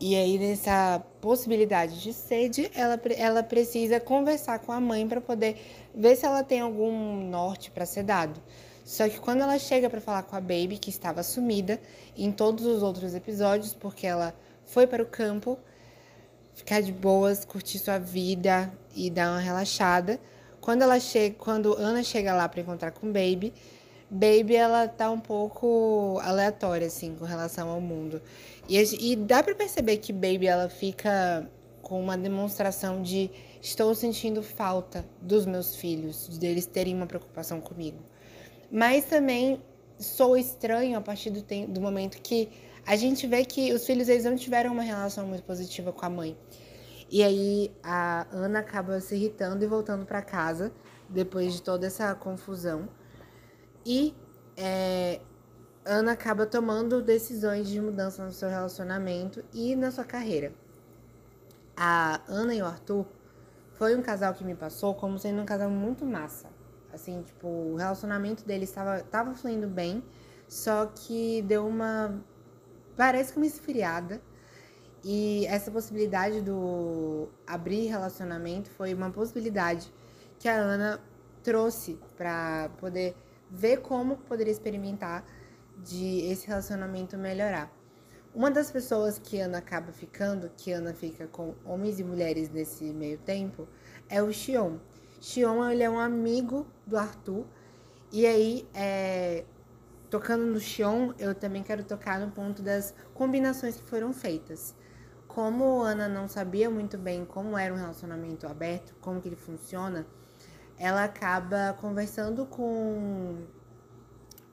E 0.00 0.16
aí, 0.16 0.38
nessa 0.38 1.02
possibilidade 1.20 2.00
de 2.00 2.14
sede, 2.14 2.70
ela, 2.74 2.98
ela 3.18 3.42
precisa 3.42 4.00
conversar 4.00 4.58
com 4.60 4.72
a 4.72 4.80
mãe 4.80 5.06
para 5.06 5.20
poder 5.20 5.60
ver 5.94 6.16
se 6.16 6.24
ela 6.24 6.42
tem 6.42 6.60
algum 6.60 7.28
norte 7.28 7.70
para 7.70 7.84
ser 7.84 8.02
dado. 8.02 8.40
Só 8.82 9.06
que 9.06 9.20
quando 9.20 9.42
ela 9.42 9.58
chega 9.58 9.90
para 9.90 10.00
falar 10.00 10.22
com 10.22 10.34
a 10.34 10.40
Baby, 10.40 10.78
que 10.80 10.88
estava 10.88 11.22
sumida 11.22 11.78
em 12.16 12.32
todos 12.32 12.64
os 12.64 12.82
outros 12.82 13.14
episódios, 13.14 13.74
porque 13.74 14.06
ela 14.06 14.34
foi 14.64 14.86
para 14.86 15.02
o 15.02 15.06
campo 15.06 15.58
ficar 16.54 16.80
de 16.80 16.92
boas, 16.92 17.44
curtir 17.44 17.78
sua 17.78 17.98
vida 17.98 18.72
e 18.96 19.10
dar 19.10 19.32
uma 19.32 19.38
relaxada. 19.38 20.18
Quando 20.62 20.80
ela 20.80 20.98
chega, 20.98 21.34
quando 21.38 21.74
Ana 21.74 22.02
chega 22.02 22.34
lá 22.34 22.48
para 22.48 22.62
encontrar 22.62 22.90
com 22.90 23.06
Baby, 23.06 23.52
Baby 24.10 24.56
ela 24.56 24.88
tá 24.88 25.08
um 25.08 25.20
pouco 25.20 26.18
aleatória 26.24 26.88
assim 26.88 27.14
com 27.14 27.24
relação 27.24 27.68
ao 27.68 27.80
mundo. 27.80 28.20
E, 28.70 29.12
e 29.12 29.16
dá 29.16 29.42
para 29.42 29.52
perceber 29.52 29.96
que 29.96 30.12
Baby 30.12 30.46
ela 30.46 30.68
fica 30.68 31.50
com 31.82 32.00
uma 32.00 32.16
demonstração 32.16 33.02
de 33.02 33.28
estou 33.60 33.92
sentindo 33.96 34.44
falta 34.44 35.04
dos 35.20 35.44
meus 35.44 35.74
filhos, 35.74 36.38
deles 36.38 36.66
terem 36.66 36.94
uma 36.94 37.06
preocupação 37.06 37.60
comigo. 37.60 37.98
Mas 38.70 39.06
também 39.06 39.60
sou 39.98 40.36
estranho 40.36 40.96
a 40.96 41.00
partir 41.00 41.30
do, 41.30 41.42
do 41.66 41.80
momento 41.80 42.22
que 42.22 42.48
a 42.86 42.94
gente 42.94 43.26
vê 43.26 43.44
que 43.44 43.72
os 43.72 43.84
filhos 43.84 44.08
eles 44.08 44.22
não 44.22 44.36
tiveram 44.36 44.72
uma 44.72 44.84
relação 44.84 45.26
muito 45.26 45.42
positiva 45.42 45.92
com 45.92 46.06
a 46.06 46.08
mãe. 46.08 46.38
E 47.10 47.24
aí 47.24 47.72
a 47.82 48.24
Ana 48.30 48.60
acaba 48.60 49.00
se 49.00 49.16
irritando 49.16 49.64
e 49.64 49.66
voltando 49.66 50.06
para 50.06 50.22
casa 50.22 50.72
depois 51.08 51.54
de 51.54 51.60
toda 51.60 51.88
essa 51.88 52.14
confusão. 52.14 52.88
E 53.84 54.14
é, 54.56 55.20
Ana 55.90 56.12
acaba 56.12 56.46
tomando 56.46 57.02
decisões 57.02 57.68
de 57.68 57.80
mudança 57.80 58.24
no 58.24 58.30
seu 58.30 58.48
relacionamento 58.48 59.42
e 59.52 59.74
na 59.74 59.90
sua 59.90 60.04
carreira. 60.04 60.52
A 61.76 62.20
Ana 62.28 62.54
e 62.54 62.62
o 62.62 62.64
Arthur 62.64 63.04
foi 63.72 63.96
um 63.96 64.00
casal 64.00 64.32
que 64.34 64.44
me 64.44 64.54
passou 64.54 64.94
como 64.94 65.18
sendo 65.18 65.42
um 65.42 65.44
casal 65.44 65.68
muito 65.68 66.06
massa. 66.06 66.48
Assim, 66.92 67.22
tipo, 67.22 67.48
o 67.48 67.74
relacionamento 67.74 68.44
deles 68.44 68.68
estava 68.68 69.00
tava 69.00 69.34
fluindo 69.34 69.66
bem, 69.66 70.00
só 70.46 70.86
que 70.86 71.42
deu 71.42 71.66
uma. 71.66 72.22
Parece 72.96 73.32
que 73.32 73.40
uma 73.40 73.46
esfriada. 73.46 74.22
E 75.02 75.44
essa 75.46 75.72
possibilidade 75.72 76.40
do 76.40 77.28
abrir 77.44 77.88
relacionamento 77.88 78.70
foi 78.70 78.94
uma 78.94 79.10
possibilidade 79.10 79.92
que 80.38 80.48
a 80.48 80.54
Ana 80.54 81.00
trouxe 81.42 81.98
para 82.16 82.68
poder 82.78 83.16
ver 83.50 83.78
como 83.78 84.18
poderia 84.18 84.52
experimentar 84.52 85.24
de 85.84 86.30
esse 86.30 86.46
relacionamento 86.46 87.16
melhorar. 87.16 87.72
Uma 88.32 88.50
das 88.50 88.70
pessoas 88.70 89.18
que 89.18 89.40
Ana 89.40 89.58
acaba 89.58 89.92
ficando, 89.92 90.50
que 90.56 90.70
Ana 90.70 90.94
fica 90.94 91.26
com 91.26 91.54
homens 91.64 91.98
e 91.98 92.04
mulheres 92.04 92.48
nesse 92.48 92.84
meio 92.84 93.18
tempo, 93.18 93.66
é 94.08 94.22
o 94.22 94.32
Xion. 94.32 94.78
Xion 95.20 95.68
ele 95.68 95.82
é 95.82 95.90
um 95.90 95.98
amigo 95.98 96.66
do 96.86 96.96
Arthur. 96.96 97.44
E 98.12 98.24
aí, 98.26 98.68
é, 98.72 99.44
tocando 100.08 100.44
no 100.46 100.60
Xion, 100.60 101.12
eu 101.18 101.34
também 101.34 101.62
quero 101.62 101.82
tocar 101.82 102.20
no 102.20 102.30
ponto 102.30 102.62
das 102.62 102.94
combinações 103.14 103.76
que 103.76 103.82
foram 103.82 104.12
feitas. 104.12 104.76
Como 105.26 105.82
Ana 105.82 106.08
não 106.08 106.28
sabia 106.28 106.70
muito 106.70 106.96
bem 106.98 107.24
como 107.24 107.58
era 107.58 107.72
um 107.72 107.76
relacionamento 107.76 108.46
aberto, 108.46 108.94
como 109.00 109.20
que 109.20 109.28
ele 109.28 109.36
funciona, 109.36 110.06
ela 110.78 111.04
acaba 111.04 111.76
conversando 111.80 112.46
com 112.46 113.38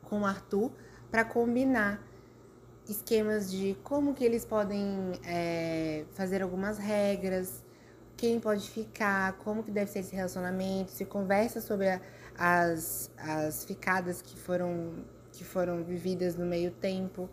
com 0.04 0.22
o 0.22 0.26
Arthur 0.26 0.72
para 1.12 1.24
combinar 1.26 2.02
esquemas 2.90 3.52
de 3.52 3.78
como 3.84 4.14
que 4.14 4.24
eles 4.24 4.46
podem 4.46 5.14
é, 5.26 6.06
fazer 6.14 6.42
algumas 6.42 6.78
regras, 6.78 7.64
quem 8.16 8.40
pode 8.40 8.70
ficar, 8.70 9.34
como 9.40 9.64
que 9.64 9.72
deve 9.72 9.92
ser 9.92 10.00
esse 10.00 10.16
relacionamento, 10.16 10.92
se 10.92 11.06
conversa 11.06 11.62
sobre 11.62 11.90
a, 11.90 12.02
as, 12.38 13.12
as 13.18 13.64
ficadas 13.66 14.22
que 14.22 14.38
foram, 14.38 15.06
que 15.32 15.44
foram 15.44 15.84
vividas 15.84 16.36
no 16.36 16.46
meio 16.46 16.72
tempo. 16.72 17.30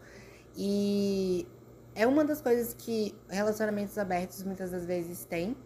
E 0.56 1.46
é 1.94 2.06
uma 2.06 2.24
das 2.24 2.40
coisas 2.40 2.74
que 2.74 3.14
relacionamentos 3.28 3.96
abertos 3.96 4.42
muitas 4.42 4.70
das 4.70 4.84
vezes 4.84 5.24
têm, 5.24 5.56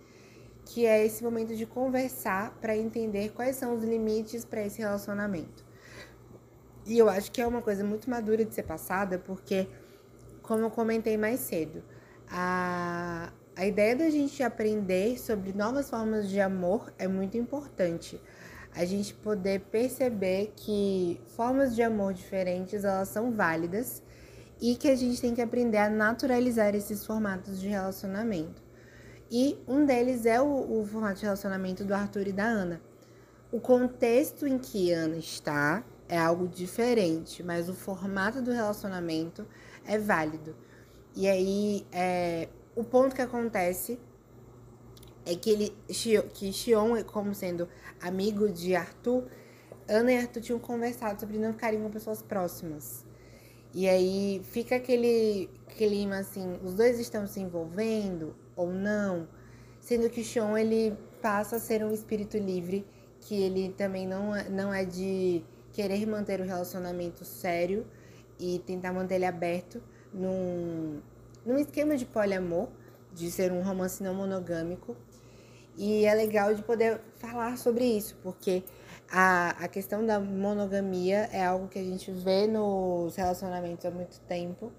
que 0.65 0.87
é 0.87 1.05
esse 1.05 1.25
momento 1.25 1.57
de 1.57 1.67
conversar 1.67 2.57
para 2.61 2.77
entender 2.77 3.33
quais 3.33 3.57
são 3.57 3.75
os 3.75 3.83
limites 3.83 4.45
para 4.45 4.65
esse 4.65 4.79
relacionamento. 4.79 5.68
E 6.89 6.97
eu 6.99 7.07
acho 7.11 7.31
que 7.31 7.39
é 7.39 7.47
uma 7.47 7.61
coisa 7.61 7.85
muito 7.85 8.09
madura 8.09 8.43
de 8.47 8.55
ser 8.55 8.63
passada, 8.63 9.19
porque, 9.19 9.69
como 10.41 10.63
eu 10.63 10.71
comentei 10.71 11.19
mais 11.19 11.41
cedo, 11.41 11.85
a, 12.31 13.31
a 13.55 13.67
ideia 13.67 13.95
da 13.95 14.09
gente 14.09 14.43
aprender 14.43 15.19
sobre 15.19 15.53
novas 15.53 15.91
formas 15.91 16.31
de 16.31 16.41
amor 16.41 16.91
é 16.99 17.07
muito 17.07 17.37
importante. 17.37 18.19
A 18.75 18.87
gente 18.87 19.13
poder 19.13 19.61
perceber 19.71 20.55
que 20.57 21.21
formas 21.37 21.77
de 21.77 21.83
amor 21.83 22.15
diferentes, 22.15 22.85
elas 22.85 23.09
são 23.09 23.33
válidas 23.33 24.03
e 24.59 24.75
que 24.75 24.89
a 24.89 24.97
gente 24.97 25.21
tem 25.21 25.35
que 25.35 25.43
aprender 25.43 25.79
a 25.79 25.91
naturalizar 25.91 26.75
esses 26.75 27.05
formatos 27.05 27.61
de 27.61 27.69
relacionamento. 27.69 28.63
E 29.31 29.59
um 29.69 29.85
deles 29.85 30.25
é 30.25 30.41
o, 30.41 30.81
o 30.81 30.87
formato 30.87 31.17
de 31.17 31.25
relacionamento 31.25 31.85
do 31.85 31.93
Arthur 31.93 32.29
e 32.29 32.33
da 32.33 32.45
Ana. 32.45 32.81
O 33.53 33.61
contexto 33.61 34.47
em 34.47 34.59
que 34.59 34.91
Ana 34.91 35.19
está 35.19 35.85
é 36.09 36.19
algo 36.19 36.49
diferente, 36.49 37.43
mas 37.43 37.69
o 37.69 37.75
formato 37.75 38.41
do 38.41 38.51
relacionamento 38.51 39.47
é 39.87 39.99
válido. 39.99 40.57
E 41.15 41.29
aí, 41.29 41.87
é, 41.93 42.49
o 42.75 42.85
ponto 42.85 43.15
que 43.15 43.23
acontece 43.23 43.99
é 45.27 45.35
que 45.35 45.51
ele 45.51 45.77
que 46.33 46.53
Xion, 46.53 47.03
como 47.05 47.35
sendo 47.35 47.69
amigo 48.01 48.49
de 48.49 48.75
Arthur, 48.75 49.25
Ana 49.87 50.13
e 50.13 50.19
Arthur 50.19 50.41
tinham 50.41 50.59
conversado 50.59 51.21
sobre 51.21 51.39
não 51.39 51.53
ficarem 51.53 51.83
com 51.83 51.91
pessoas 51.91 52.23
próximas. 52.23 53.05
E 53.75 53.87
aí 53.87 54.41
fica 54.45 54.77
aquele 54.77 55.51
clima 55.77 56.19
assim, 56.19 56.59
os 56.65 56.75
dois 56.75 56.99
estão 56.99 57.27
se 57.27 57.41
envolvendo 57.41 58.35
ou 58.57 58.73
não, 58.73 59.29
sendo 59.81 60.09
que 60.09 60.25
Xion 60.25 60.57
ele 60.57 60.97
passa 61.21 61.57
a 61.57 61.61
ser 61.61 61.85
um 61.85 61.93
espírito 61.93 62.39
livre, 62.39 62.87
que 63.21 63.35
ele 63.35 63.75
também 63.77 64.07
não, 64.07 64.35
é, 64.35 64.49
não 64.49 64.73
é 64.73 64.85
de 64.85 65.43
querer 65.79 66.05
manter 66.07 66.41
o 66.41 66.45
relacionamento 66.45 67.25
sério 67.25 67.87
e 68.37 68.59
tentar 68.67 68.93
manter 68.93 69.15
ele 69.15 69.25
aberto 69.25 69.81
num, 70.13 71.01
num 71.47 71.57
esquema 71.57 71.97
de 71.97 72.05
poliamor, 72.05 72.67
de 73.15 73.31
ser 73.31 73.53
um 73.53 73.63
romance 73.63 74.03
não 74.03 74.13
monogâmico. 74.13 74.97
E 75.77 76.05
é 76.05 76.13
legal 76.15 76.53
de 76.53 76.65
poder 76.65 77.01
falar 77.19 77.57
sobre 77.57 77.85
isso, 77.85 78.19
porque 78.25 78.65
a, 79.09 79.51
a 79.51 79.69
questão 79.69 80.05
da 80.05 80.19
monogamia 80.19 81.29
é 81.33 81.45
algo 81.45 81.69
que 81.69 81.79
a 81.79 81.85
gente 81.85 82.11
vê 82.11 82.49
nos 82.49 83.15
relacionamentos 83.15 83.87
há 83.87 83.91
muito 83.93 84.19
tempo 84.23 84.73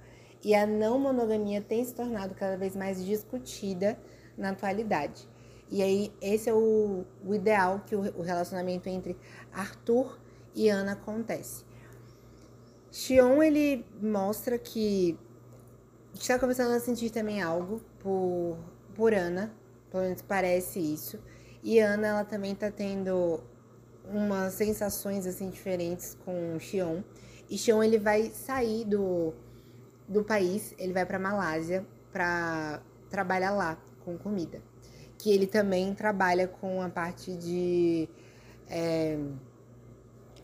e 0.43 0.53
a 0.53 0.67
não 0.67 0.99
monogamia 0.99 1.61
tem 1.61 1.81
se 1.81 1.95
tornado 1.95 2.35
cada 2.35 2.57
vez 2.57 2.75
mais 2.75 3.01
discutida 3.05 3.97
na 4.37 4.49
atualidade. 4.49 5.25
E 5.71 5.81
aí, 5.81 6.11
esse 6.21 6.49
é 6.49 6.53
o, 6.53 7.05
o 7.25 7.33
ideal 7.33 7.83
que 7.85 7.95
o, 7.95 8.01
o 8.17 8.21
relacionamento 8.21 8.89
entre 8.89 9.15
Arthur 9.53 10.19
e 10.59 10.67
Ana 10.67 10.91
acontece. 10.91 11.63
Xion, 12.91 13.41
ele 13.41 13.85
mostra 14.01 14.59
que 14.59 15.17
está 16.13 16.37
começando 16.37 16.73
a 16.73 16.81
sentir 16.81 17.11
também 17.11 17.41
algo 17.41 17.81
por, 17.99 18.57
por 18.93 19.13
Ana, 19.13 19.53
pelo 19.89 20.03
menos 20.03 20.21
parece 20.21 20.79
isso. 20.79 21.17
E 21.63 21.79
Ana, 21.79 22.07
ela 22.07 22.25
também 22.25 22.53
tá 22.53 22.69
tendo 22.69 23.41
umas 24.03 24.53
sensações 24.53 25.25
assim 25.25 25.49
diferentes 25.49 26.17
com 26.25 26.59
Xion. 26.59 27.03
E 27.49 27.57
Xion, 27.57 27.81
ele 27.81 27.97
vai 27.97 28.29
sair 28.31 28.83
do, 28.83 29.33
do 30.09 30.25
país, 30.25 30.75
ele 30.77 30.91
vai 30.91 31.05
para 31.05 31.17
Malásia 31.17 31.87
para 32.11 32.81
trabalhar 33.09 33.51
lá 33.51 33.81
com 34.03 34.17
comida. 34.17 34.61
Que 35.17 35.31
ele 35.31 35.47
também 35.47 35.95
trabalha 35.95 36.49
com 36.49 36.81
a 36.81 36.89
parte 36.89 37.33
de 37.33 38.09
é, 38.69 39.17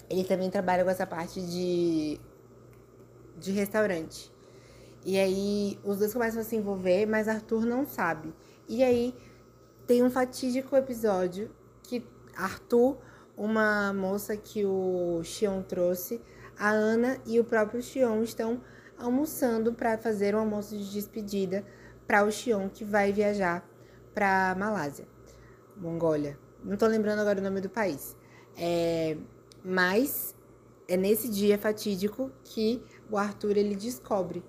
ele 0.09 0.23
também 0.23 0.49
trabalha 0.49 0.83
com 0.83 0.89
essa 0.89 1.05
parte 1.05 1.41
de, 1.41 2.19
de 3.37 3.51
restaurante. 3.51 4.31
E 5.05 5.19
aí 5.19 5.79
os 5.83 5.99
dois 5.99 6.13
começam 6.13 6.41
a 6.41 6.43
se 6.43 6.55
envolver, 6.55 7.05
mas 7.05 7.27
Arthur 7.27 7.65
não 7.65 7.85
sabe. 7.85 8.33
E 8.67 8.83
aí 8.83 9.13
tem 9.85 10.03
um 10.03 10.09
fatídico 10.09 10.75
episódio 10.75 11.51
que 11.83 12.03
Arthur, 12.35 12.97
uma 13.37 13.93
moça 13.93 14.35
que 14.35 14.65
o 14.65 15.21
Xion 15.23 15.61
trouxe, 15.61 16.21
a 16.57 16.69
Ana 16.69 17.19
e 17.25 17.39
o 17.39 17.43
próprio 17.43 17.81
Xion 17.81 18.23
estão 18.23 18.61
almoçando 18.97 19.73
para 19.73 19.97
fazer 19.97 20.35
um 20.35 20.39
almoço 20.39 20.75
de 20.77 20.91
despedida 20.91 21.63
para 22.07 22.23
o 22.23 22.31
Xion 22.31 22.69
que 22.69 22.83
vai 22.83 23.11
viajar 23.11 23.67
para 24.13 24.55
Malásia, 24.57 25.07
Mongólia. 25.75 26.39
Não 26.63 26.77
tô 26.77 26.87
lembrando 26.87 27.19
agora 27.19 27.39
o 27.39 27.43
nome 27.43 27.61
do 27.61 27.69
país. 27.69 28.15
É, 28.57 29.17
mas 29.65 30.35
é 30.87 30.95
nesse 30.95 31.27
dia 31.27 31.57
fatídico 31.57 32.31
que 32.43 32.81
o 33.09 33.17
Arthur 33.17 33.57
ele 33.57 33.75
descobre 33.75 34.43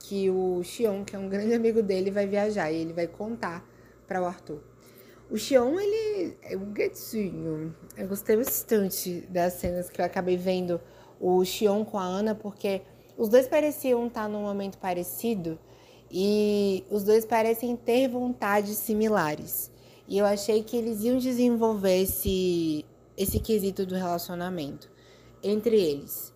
que 0.00 0.28
o 0.28 0.62
Xion, 0.62 1.04
que 1.04 1.14
é 1.14 1.18
um 1.18 1.28
grande 1.28 1.54
amigo 1.54 1.82
dele, 1.82 2.10
vai 2.10 2.26
viajar 2.26 2.70
e 2.70 2.76
ele 2.76 2.92
vai 2.92 3.06
contar 3.06 3.64
para 4.06 4.20
o 4.20 4.24
Arthur. 4.24 4.60
O 5.30 5.36
Xion, 5.36 5.78
ele 5.78 6.36
é 6.42 6.56
um 6.56 6.72
gatinho. 6.72 7.74
Eu 7.96 8.06
gostei 8.06 8.36
bastante 8.36 9.20
das 9.28 9.54
cenas 9.54 9.88
que 9.88 10.00
eu 10.00 10.04
acabei 10.04 10.36
vendo 10.36 10.80
o 11.20 11.44
Xion 11.44 11.84
com 11.84 11.98
a 11.98 12.04
Ana, 12.04 12.34
porque 12.34 12.82
os 13.16 13.28
dois 13.28 13.48
pareciam 13.48 14.06
estar 14.06 14.28
num 14.28 14.42
momento 14.42 14.78
parecido 14.78 15.58
e 16.10 16.84
os 16.90 17.02
dois 17.02 17.24
parecem 17.24 17.74
ter 17.76 18.08
vontades 18.08 18.76
similares. 18.78 19.70
E 20.06 20.18
eu 20.18 20.24
achei 20.24 20.62
que 20.62 20.76
eles 20.76 21.02
iam 21.02 21.18
desenvolver 21.18 22.02
esse, 22.02 22.84
esse 23.16 23.38
quesito 23.40 23.86
do 23.86 23.94
relacionamento 23.94 24.90
entre 25.42 25.80
eles. 25.80 26.32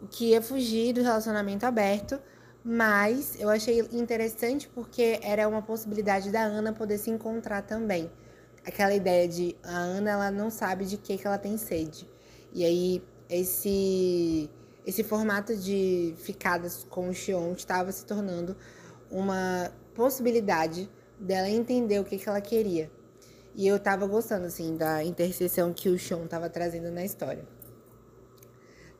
O 0.00 0.06
que 0.06 0.30
ia 0.30 0.40
fugir 0.40 0.94
do 0.94 1.02
relacionamento 1.02 1.66
aberto, 1.66 2.20
mas 2.64 3.38
eu 3.38 3.48
achei 3.48 3.80
interessante 3.92 4.68
porque 4.68 5.18
era 5.22 5.48
uma 5.48 5.62
possibilidade 5.62 6.30
da 6.30 6.42
Ana 6.42 6.72
poder 6.72 6.98
se 6.98 7.10
encontrar 7.10 7.62
também. 7.62 8.10
Aquela 8.64 8.94
ideia 8.94 9.28
de 9.28 9.56
a 9.62 9.76
Ana 9.76 10.10
ela 10.10 10.30
não 10.30 10.50
sabe 10.50 10.84
de 10.84 10.96
que, 10.96 11.16
que 11.16 11.26
ela 11.26 11.38
tem 11.38 11.56
sede. 11.56 12.08
E 12.52 12.64
aí 12.64 13.02
esse 13.28 14.50
esse 14.86 15.04
formato 15.04 15.54
de 15.54 16.14
ficadas 16.16 16.84
com 16.88 17.10
o 17.10 17.14
Xion 17.14 17.52
estava 17.52 17.92
se 17.92 18.04
tornando 18.04 18.56
uma 19.10 19.70
possibilidade 19.94 20.88
dela 21.18 21.48
entender 21.48 22.00
o 22.00 22.04
que, 22.04 22.18
que 22.18 22.28
ela 22.28 22.40
queria. 22.40 22.90
E 23.54 23.66
eu 23.66 23.78
tava 23.78 24.06
gostando, 24.06 24.46
assim, 24.46 24.76
da 24.76 25.04
interseção 25.04 25.72
que 25.72 25.88
o 25.88 25.98
Xion 25.98 26.26
tava 26.26 26.48
trazendo 26.48 26.90
na 26.90 27.04
história. 27.04 27.44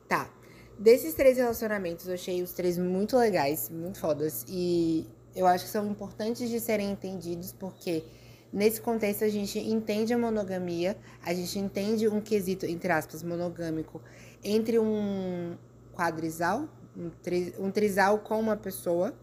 Tá. 0.07 0.29
Desses 0.77 1.13
três 1.13 1.37
relacionamentos, 1.37 2.07
eu 2.07 2.15
achei 2.15 2.41
os 2.41 2.53
três 2.53 2.77
muito 2.77 3.17
legais, 3.17 3.69
muito 3.69 3.99
fodas. 3.99 4.45
E 4.49 5.07
eu 5.35 5.47
acho 5.47 5.65
que 5.65 5.71
são 5.71 5.87
importantes 5.87 6.49
de 6.49 6.59
serem 6.59 6.91
entendidos, 6.91 7.53
porque 7.53 8.03
nesse 8.51 8.81
contexto 8.81 9.23
a 9.23 9.29
gente 9.29 9.59
entende 9.59 10.13
a 10.13 10.17
monogamia, 10.17 10.97
a 11.23 11.33
gente 11.33 11.57
entende 11.57 12.07
um 12.07 12.19
quesito, 12.19 12.65
entre 12.65 12.91
aspas, 12.91 13.23
monogâmico, 13.23 14.01
entre 14.43 14.79
um 14.79 15.55
quadrisal, 15.93 16.67
um, 16.97 17.09
tri, 17.09 17.53
um 17.57 17.71
trisal 17.71 18.19
com 18.19 18.39
uma 18.39 18.57
pessoa 18.57 19.13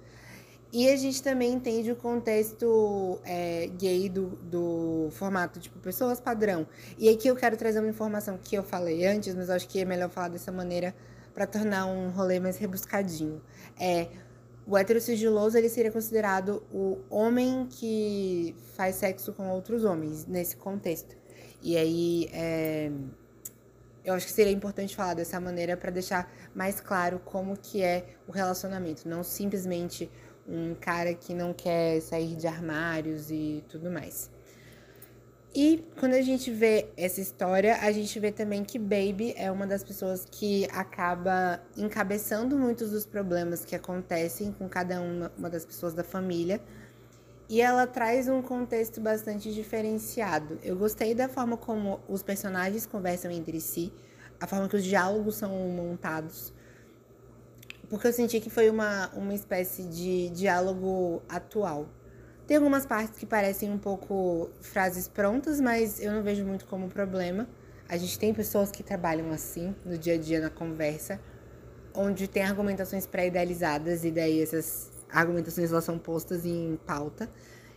e 0.72 0.88
a 0.90 0.96
gente 0.96 1.22
também 1.22 1.52
entende 1.52 1.90
o 1.90 1.96
contexto 1.96 3.18
é, 3.24 3.68
gay 3.78 4.08
do, 4.08 4.26
do 4.42 5.08
formato, 5.12 5.58
tipo, 5.58 5.78
pessoas 5.78 6.20
padrão. 6.20 6.66
E 6.98 7.08
aqui 7.08 7.26
eu 7.28 7.34
quero 7.34 7.56
trazer 7.56 7.78
uma 7.78 7.88
informação 7.88 8.38
que 8.42 8.54
eu 8.54 8.62
falei 8.62 9.06
antes, 9.06 9.34
mas 9.34 9.48
acho 9.48 9.66
que 9.66 9.80
é 9.80 9.84
melhor 9.84 10.10
falar 10.10 10.28
dessa 10.28 10.52
maneira 10.52 10.94
para 11.32 11.46
tornar 11.46 11.86
um 11.86 12.10
rolê 12.10 12.38
mais 12.38 12.58
rebuscadinho. 12.58 13.40
É, 13.80 14.08
o 14.66 14.76
heterosigiloso 14.76 15.56
ele 15.56 15.70
seria 15.70 15.90
considerado 15.90 16.62
o 16.70 16.98
homem 17.08 17.66
que 17.70 18.54
faz 18.76 18.96
sexo 18.96 19.32
com 19.32 19.48
outros 19.48 19.84
homens 19.84 20.26
nesse 20.26 20.54
contexto. 20.54 21.16
E 21.62 21.78
aí, 21.78 22.28
é, 22.30 22.90
eu 24.04 24.14
acho 24.14 24.26
que 24.26 24.32
seria 24.32 24.52
importante 24.52 24.94
falar 24.94 25.14
dessa 25.14 25.40
maneira 25.40 25.76
para 25.76 25.90
deixar 25.90 26.30
mais 26.54 26.80
claro 26.80 27.20
como 27.24 27.56
que 27.56 27.82
é 27.82 28.04
o 28.26 28.32
relacionamento, 28.32 29.08
não 29.08 29.22
simplesmente 29.22 30.10
um 30.48 30.74
cara 30.74 31.12
que 31.14 31.34
não 31.34 31.52
quer 31.52 32.00
sair 32.00 32.34
de 32.34 32.46
armários 32.46 33.30
e 33.30 33.62
tudo 33.68 33.90
mais. 33.90 34.30
E 35.54 35.84
quando 35.98 36.12
a 36.14 36.22
gente 36.22 36.50
vê 36.50 36.88
essa 36.96 37.20
história, 37.20 37.78
a 37.80 37.90
gente 37.90 38.18
vê 38.20 38.30
também 38.30 38.62
que 38.62 38.78
Baby 38.78 39.34
é 39.36 39.50
uma 39.50 39.66
das 39.66 39.82
pessoas 39.82 40.26
que 40.30 40.66
acaba 40.70 41.60
encabeçando 41.76 42.56
muitos 42.56 42.90
dos 42.90 43.06
problemas 43.06 43.64
que 43.64 43.74
acontecem 43.74 44.52
com 44.52 44.68
cada 44.68 45.00
uma, 45.00 45.32
uma 45.36 45.50
das 45.50 45.64
pessoas 45.64 45.94
da 45.94 46.04
família. 46.04 46.60
E 47.48 47.62
ela 47.62 47.86
traz 47.86 48.28
um 48.28 48.42
contexto 48.42 49.00
bastante 49.00 49.52
diferenciado. 49.52 50.58
Eu 50.62 50.76
gostei 50.76 51.14
da 51.14 51.28
forma 51.28 51.56
como 51.56 51.98
os 52.06 52.22
personagens 52.22 52.84
conversam 52.84 53.30
entre 53.30 53.58
si, 53.58 53.90
a 54.38 54.46
forma 54.46 54.68
que 54.68 54.76
os 54.76 54.84
diálogos 54.84 55.36
são 55.36 55.50
montados 55.70 56.52
porque 57.88 58.06
eu 58.06 58.12
senti 58.12 58.40
que 58.40 58.50
foi 58.50 58.68
uma, 58.68 59.08
uma 59.14 59.34
espécie 59.34 59.84
de 59.84 60.28
diálogo 60.30 61.22
atual. 61.28 61.88
Tem 62.46 62.56
algumas 62.56 62.86
partes 62.86 63.18
que 63.18 63.26
parecem 63.26 63.70
um 63.70 63.78
pouco 63.78 64.50
frases 64.60 65.08
prontas, 65.08 65.60
mas 65.60 66.00
eu 66.00 66.12
não 66.12 66.22
vejo 66.22 66.44
muito 66.44 66.66
como 66.66 66.88
problema. 66.88 67.48
A 67.88 67.96
gente 67.96 68.18
tem 68.18 68.32
pessoas 68.34 68.70
que 68.70 68.82
trabalham 68.82 69.30
assim 69.30 69.74
no 69.84 69.96
dia 69.96 70.14
a 70.14 70.18
dia 70.18 70.40
na 70.40 70.50
conversa, 70.50 71.18
onde 71.94 72.28
tem 72.28 72.42
argumentações 72.42 73.06
pré-idealizadas 73.06 74.04
e 74.04 74.10
daí 74.10 74.42
essas 74.42 74.90
argumentações 75.10 75.70
elas 75.70 75.84
são 75.84 75.98
postas 75.98 76.44
em 76.44 76.78
pauta. 76.86 77.30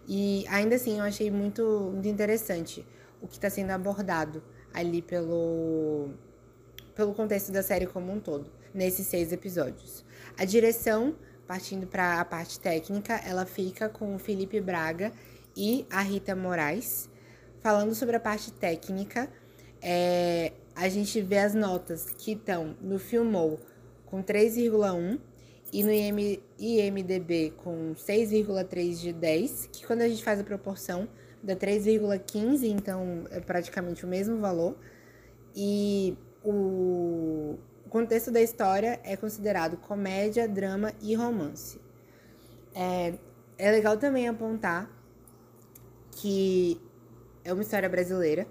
E 0.07 0.45
ainda 0.49 0.75
assim 0.75 0.99
eu 0.99 1.05
achei 1.05 1.31
muito, 1.31 1.91
muito 1.93 2.07
interessante 2.07 2.85
o 3.21 3.27
que 3.27 3.35
está 3.35 3.49
sendo 3.49 3.71
abordado 3.71 4.43
ali 4.73 5.01
pelo, 5.01 6.09
pelo 6.95 7.13
contexto 7.13 7.51
da 7.51 7.63
série 7.63 7.85
como 7.87 8.11
um 8.11 8.19
todo 8.19 8.60
nesses 8.73 9.07
seis 9.07 9.31
episódios. 9.31 10.03
A 10.37 10.45
direção, 10.45 11.15
partindo 11.47 11.87
para 11.87 12.19
a 12.19 12.25
parte 12.25 12.59
técnica, 12.59 13.21
ela 13.25 13.45
fica 13.45 13.89
com 13.89 14.15
o 14.15 14.19
Felipe 14.19 14.59
Braga 14.61 15.11
e 15.55 15.85
a 15.89 16.01
Rita 16.01 16.35
Moraes. 16.35 17.09
Falando 17.61 17.93
sobre 17.93 18.15
a 18.15 18.19
parte 18.19 18.51
técnica, 18.51 19.29
é, 19.81 20.53
a 20.75 20.89
gente 20.89 21.21
vê 21.21 21.37
as 21.37 21.53
notas 21.53 22.11
que 22.17 22.31
estão 22.31 22.75
no 22.81 22.97
Filmou 22.97 23.59
com 24.05 24.23
3,1 24.23 25.19
e 25.73 25.83
no 25.83 25.91
IM, 25.91 26.41
IMDB 26.59 27.53
com 27.57 27.93
6,3 27.93 28.99
de 28.99 29.13
10, 29.13 29.69
que 29.71 29.85
quando 29.85 30.01
a 30.01 30.09
gente 30.09 30.23
faz 30.23 30.39
a 30.39 30.43
proporção 30.43 31.07
dá 31.43 31.55
3,15, 31.55 32.63
então 32.65 33.23
é 33.31 33.39
praticamente 33.39 34.05
o 34.05 34.07
mesmo 34.07 34.37
valor. 34.37 34.75
E 35.55 36.15
o 36.43 37.57
contexto 37.91 38.31
da 38.31 38.41
história 38.41 39.01
é 39.03 39.17
considerado 39.17 39.75
comédia, 39.75 40.47
drama 40.47 40.93
e 41.01 41.13
romance. 41.13 41.77
É, 42.73 43.13
é 43.57 43.69
legal 43.69 43.97
também 43.97 44.29
apontar 44.29 44.89
que 46.09 46.79
é 47.43 47.51
uma 47.51 47.61
história 47.61 47.89
brasileira 47.89 48.47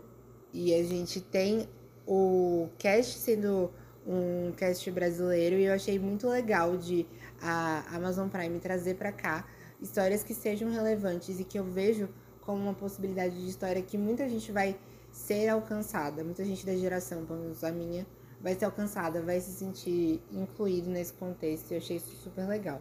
e 0.53 0.75
a 0.75 0.83
gente 0.85 1.23
tem 1.23 1.67
o 2.07 2.69
cast 2.77 3.19
sendo 3.19 3.71
um 4.07 4.53
cast 4.53 4.91
brasileiro 4.91 5.57
e 5.57 5.65
eu 5.65 5.73
achei 5.73 5.99
muito 5.99 6.29
legal 6.29 6.77
de 6.77 7.07
a 7.41 7.97
Amazon 7.97 8.29
Prime 8.29 8.61
trazer 8.61 8.97
para 8.97 9.11
cá 9.11 9.49
histórias 9.81 10.23
que 10.23 10.35
sejam 10.35 10.71
relevantes 10.71 11.41
e 11.41 11.45
que 11.45 11.59
eu 11.59 11.65
vejo 11.65 12.11
como 12.43 12.61
uma 12.61 12.75
possibilidade 12.75 13.41
de 13.41 13.49
história 13.49 13.81
que 13.81 13.97
muita 13.97 14.29
gente 14.29 14.53
vai 14.53 14.79
ser 15.11 15.49
alcançada, 15.49 16.23
muita 16.23 16.45
gente 16.45 16.67
da 16.67 16.75
geração, 16.75 17.25
pelo 17.25 17.41
menos 17.41 17.65
a 17.65 17.73
minha, 17.73 18.07
vai 18.41 18.55
ser 18.55 18.65
alcançada, 18.65 19.23
vai 19.23 19.41
se 19.41 19.53
sentir 19.53 20.23
incluído 20.33 20.89
nesse 20.89 21.13
contexto. 21.13 21.73
Eu 21.73 21.79
achei 21.79 21.97
isso 21.97 22.17
super 22.17 22.47
legal. 22.47 22.81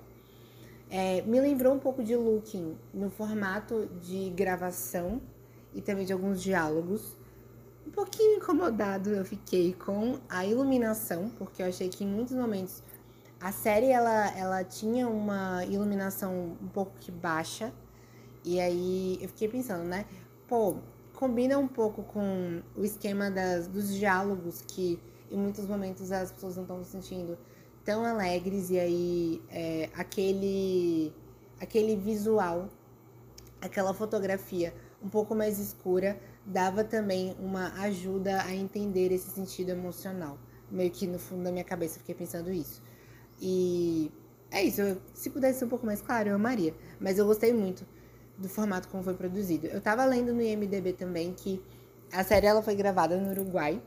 É, 0.90 1.22
me 1.22 1.40
lembrou 1.40 1.74
um 1.74 1.80
pouco 1.80 2.04
de 2.04 2.16
Looking 2.16 2.76
no 2.94 3.10
formato 3.10 3.88
de 4.02 4.30
gravação 4.32 5.22
e 5.74 5.82
também 5.82 6.06
de 6.06 6.14
alguns 6.14 6.42
diálogos. 6.42 7.16
Um 7.86 7.92
pouquinho 7.92 8.38
incomodado 8.38 9.10
eu 9.10 9.26
fiquei 9.26 9.74
com 9.74 10.20
a 10.28 10.46
iluminação, 10.46 11.30
porque 11.38 11.62
eu 11.62 11.68
achei 11.68 11.90
que 11.90 12.04
em 12.04 12.08
muitos 12.08 12.36
momentos 12.36 12.82
a 13.40 13.52
série 13.52 13.88
ela, 13.88 14.36
ela 14.38 14.64
tinha 14.64 15.08
uma 15.08 15.64
iluminação 15.66 16.58
um 16.62 16.68
pouco 16.68 16.94
que 17.00 17.12
baixa. 17.12 17.72
E 18.44 18.60
aí 18.60 19.18
eu 19.22 19.28
fiquei 19.30 19.48
pensando, 19.48 19.84
né? 19.84 20.06
Pô, 20.48 20.78
combina 21.14 21.58
um 21.58 21.68
pouco 21.68 22.02
com 22.04 22.62
o 22.76 22.84
esquema 22.84 23.30
das, 23.30 23.68
dos 23.68 23.94
diálogos 23.94 24.64
que 24.68 25.00
em 25.32 25.38
muitos 25.38 25.66
momentos 25.68 26.12
as 26.12 26.32
pessoas 26.32 26.56
não 26.56 26.64
estão 26.64 26.84
se 26.84 26.92
sentindo 26.92 27.38
tão 27.84 28.04
alegres 28.04 28.70
e 28.70 28.80
aí 28.80 29.42
é, 29.50 29.90
aquele 29.94 31.14
aquele 31.60 31.96
visual, 31.96 32.70
aquela 33.62 33.94
fotografia 33.94 34.74
um 35.02 35.10
pouco 35.10 35.36
mais 35.36 35.60
escura 35.60 36.20
dava 36.46 36.84
também 36.84 37.36
uma 37.40 37.74
ajuda 37.82 38.42
a 38.44 38.54
entender 38.54 39.12
esse 39.12 39.30
sentido 39.30 39.70
emocional. 39.70 40.38
Meio 40.70 40.92
que 40.92 41.08
no 41.08 41.20
fundo 41.20 41.44
da 41.44 41.52
minha 41.52 41.64
cabeça 41.64 41.96
eu 41.96 42.00
fiquei 42.00 42.16
pensando 42.16 42.52
isso. 42.52 42.82
E 43.42 44.12
é 44.52 44.64
isso, 44.64 44.82
se 45.14 45.30
pudesse 45.30 45.60
ser 45.60 45.66
um 45.66 45.70
pouco 45.70 45.86
mais 45.86 46.02
claro, 46.02 46.30
eu 46.30 46.36
amaria. 46.36 46.74
Mas 47.00 47.18
eu 47.18 47.26
gostei 47.26 47.54
muito 47.54 47.86
do 48.38 48.50
formato 48.50 48.88
como 48.88 49.04
foi 49.04 49.14
produzido. 49.14 49.68
Eu 49.68 49.82
tava 49.82 50.04
lendo 50.06 50.34
no 50.34 50.42
IMDB 50.42 50.94
também 50.94 51.34
que 51.34 51.62
a 52.12 52.24
série 52.24 52.48
ela 52.48 52.62
foi 52.62 52.76
gravada 52.76 53.18
no 53.18 53.30
Uruguai 53.32 53.82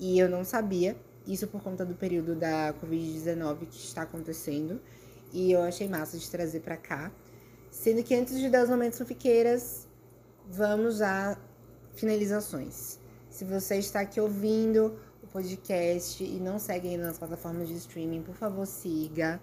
e 0.00 0.18
eu 0.18 0.30
não 0.30 0.42
sabia, 0.44 0.96
isso 1.26 1.46
por 1.46 1.62
conta 1.62 1.84
do 1.84 1.94
período 1.94 2.34
da 2.34 2.72
Covid-19 2.82 3.66
que 3.66 3.76
está 3.76 4.02
acontecendo. 4.02 4.80
E 5.30 5.52
eu 5.52 5.62
achei 5.62 5.86
massa 5.86 6.16
de 6.16 6.28
trazer 6.28 6.60
para 6.60 6.76
cá. 6.78 7.12
Sendo 7.70 8.02
que 8.02 8.14
antes 8.14 8.38
de 8.38 8.48
dar 8.48 8.64
os 8.64 8.70
momentos 8.70 8.98
fiqueiras, 9.06 9.86
vamos 10.48 11.02
a 11.02 11.38
finalizações. 11.94 12.98
Se 13.28 13.44
você 13.44 13.76
está 13.76 14.00
aqui 14.00 14.18
ouvindo 14.18 14.98
o 15.22 15.26
podcast 15.26 16.24
e 16.24 16.40
não 16.40 16.58
segue 16.58 16.88
ainda 16.88 17.04
nas 17.04 17.18
plataformas 17.18 17.68
de 17.68 17.74
streaming, 17.74 18.22
por 18.22 18.34
favor, 18.34 18.66
siga. 18.66 19.38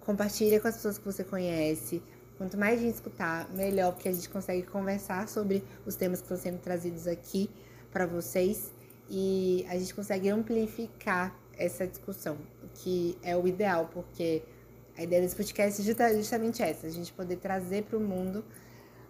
compartilha 0.00 0.58
com 0.58 0.68
as 0.68 0.76
pessoas 0.76 0.96
que 0.96 1.04
você 1.04 1.22
conhece. 1.22 2.02
Quanto 2.38 2.56
mais 2.56 2.80
gente 2.80 2.94
escutar, 2.94 3.48
melhor, 3.50 3.92
porque 3.92 4.08
a 4.08 4.12
gente 4.12 4.28
consegue 4.30 4.62
conversar 4.62 5.28
sobre 5.28 5.62
os 5.84 5.94
temas 5.96 6.20
que 6.20 6.24
estão 6.24 6.38
sendo 6.38 6.58
trazidos 6.60 7.06
aqui 7.06 7.50
para 7.92 8.06
vocês 8.06 8.72
e 9.08 9.66
a 9.68 9.78
gente 9.78 9.94
consegue 9.94 10.28
amplificar 10.28 11.36
essa 11.56 11.86
discussão, 11.86 12.38
que 12.74 13.16
é 13.22 13.36
o 13.36 13.46
ideal, 13.46 13.88
porque 13.92 14.42
a 14.96 15.02
ideia 15.02 15.22
desse 15.22 15.36
podcast 15.36 15.80
é 15.80 16.14
justamente 16.14 16.62
essa, 16.62 16.86
a 16.86 16.90
gente 16.90 17.12
poder 17.12 17.36
trazer 17.36 17.84
para 17.84 17.96
o 17.96 18.00
mundo 18.00 18.44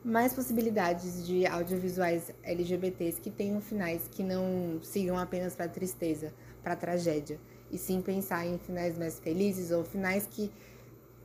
mais 0.05 0.33
possibilidades 0.33 1.25
de 1.27 1.47
audiovisuais 1.47 2.33
LGBTs 2.43 3.21
que 3.21 3.31
tenham 3.31 3.61
finais 3.61 4.03
que 4.11 4.23
não 4.23 4.81
sigam 4.83 5.17
apenas 5.17 5.55
para 5.55 5.69
tristeza, 5.69 6.33
para 6.63 6.75
tragédia, 6.75 7.39
e 7.71 7.79
sim 7.79 8.03
pensar 8.03 8.45
em 8.47 8.59
finais 8.59 8.99
mais 8.99 9.19
felizes 9.19 9.71
ou 9.71 9.85
finais 9.85 10.27
que 10.29 10.51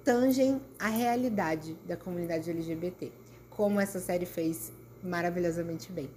tangem 0.04 0.62
a 0.80 0.88
realidade 0.88 1.76
da 1.86 1.98
comunidade 1.98 2.50
LGBT, 2.50 3.12
como 3.50 3.80
essa 3.80 4.00
série 4.00 4.26
fez 4.26 4.72
maravilhosamente 5.04 5.92
bem. 5.92 6.10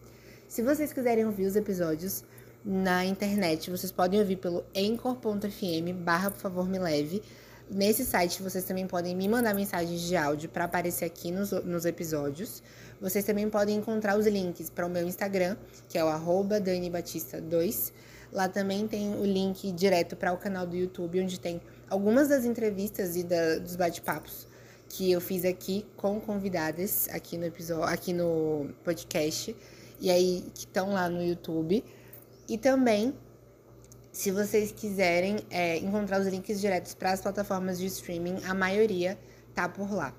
Se 0.46 0.62
vocês 0.62 0.92
quiserem 0.92 1.24
ouvir 1.24 1.46
os 1.46 1.57
episódios 1.57 2.24
na 2.65 3.05
internet, 3.05 3.71
vocês 3.71 3.91
podem 3.91 4.21
ouvir 4.21 4.37
pelo 4.37 4.65
anchor.fm 4.77 5.95
barra 5.97 6.31
por 6.31 6.41
favor 6.41 6.69
me 6.69 6.79
leve. 6.79 7.23
Nesse 7.71 8.05
site 8.05 8.43
vocês 8.43 8.65
também 8.65 8.87
podem 8.87 9.17
me 9.17 9.29
mandar 9.29 9.55
mensagens 9.55 10.01
de 10.01 10.17
áudio 10.17 10.49
para 10.51 10.65
aparecer 10.65 11.05
aqui 11.05 11.31
nos, 11.31 11.53
nos 11.53 11.85
episódios. 11.85 12.63
Vocês 13.01 13.25
também 13.25 13.49
podem 13.49 13.77
encontrar 13.77 14.19
os 14.19 14.27
links 14.27 14.69
para 14.69 14.87
o 14.87 14.91
meu 14.91 15.07
Instagram, 15.07 15.57
que 15.89 15.97
é 15.97 16.05
o 16.05 16.09
arroba 16.09 16.61
DaniBatista2. 16.61 17.93
Lá 18.33 18.49
também 18.49 18.87
tem 18.87 19.15
o 19.15 19.25
link 19.25 19.73
direto 19.73 20.15
para 20.15 20.33
o 20.33 20.37
canal 20.37 20.67
do 20.67 20.77
YouTube, 20.77 21.21
onde 21.21 21.41
tem 21.41 21.61
algumas 21.89 22.29
das 22.29 22.45
entrevistas 22.45 23.17
e 23.17 23.23
da, 23.23 23.59
dos 23.59 23.75
bate-papos 23.75 24.47
que 24.89 25.11
eu 25.11 25.21
fiz 25.21 25.45
aqui 25.45 25.87
com 25.97 26.21
convidadas 26.21 27.09
aqui 27.13 27.39
no 27.39 27.47
episódio, 27.47 27.85
aqui 27.85 28.13
no 28.13 28.69
podcast, 28.85 29.57
e 30.01 30.11
aí 30.11 30.45
que 30.53 30.67
estão 30.67 30.93
lá 30.93 31.09
no 31.09 31.23
YouTube. 31.23 31.85
E 32.51 32.59
também 32.59 33.14
se 34.11 34.32
vocês 34.32 34.72
quiserem 34.72 35.36
é, 35.51 35.78
encontrar 35.78 36.20
os 36.20 36.26
links 36.26 36.61
diretos 36.61 36.94
para 36.94 37.12
as 37.12 37.20
plataformas 37.20 37.78
de 37.78 37.86
streaming, 37.86 38.42
a 38.44 38.53
maioria 38.53 39.16
tá 39.55 39.68
por 39.68 39.92
lá. 39.92 40.12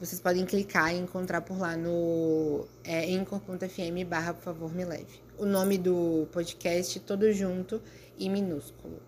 Vocês 0.00 0.20
podem 0.20 0.44
clicar 0.44 0.92
e 0.92 0.98
encontrar 0.98 1.42
por 1.42 1.56
lá 1.56 1.76
no 1.76 2.66
é, 2.82 3.14
anchor.fm 3.14 4.04
barra 4.04 4.34
por 4.34 4.42
favor 4.42 4.74
me 4.74 4.84
leve. 4.84 5.22
O 5.38 5.46
nome 5.46 5.78
do 5.78 6.26
podcast 6.32 6.98
todo 7.00 7.32
junto 7.32 7.80
e 8.18 8.28
minúsculo. 8.28 9.00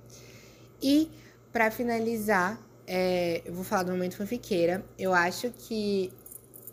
E 0.80 1.10
para 1.52 1.68
finalizar, 1.68 2.64
é, 2.86 3.42
eu 3.44 3.54
vou 3.54 3.64
falar 3.64 3.82
do 3.82 3.90
momento 3.90 4.16
fanfiqueira. 4.16 4.84
Eu 4.96 5.12
acho 5.12 5.50
que 5.50 6.12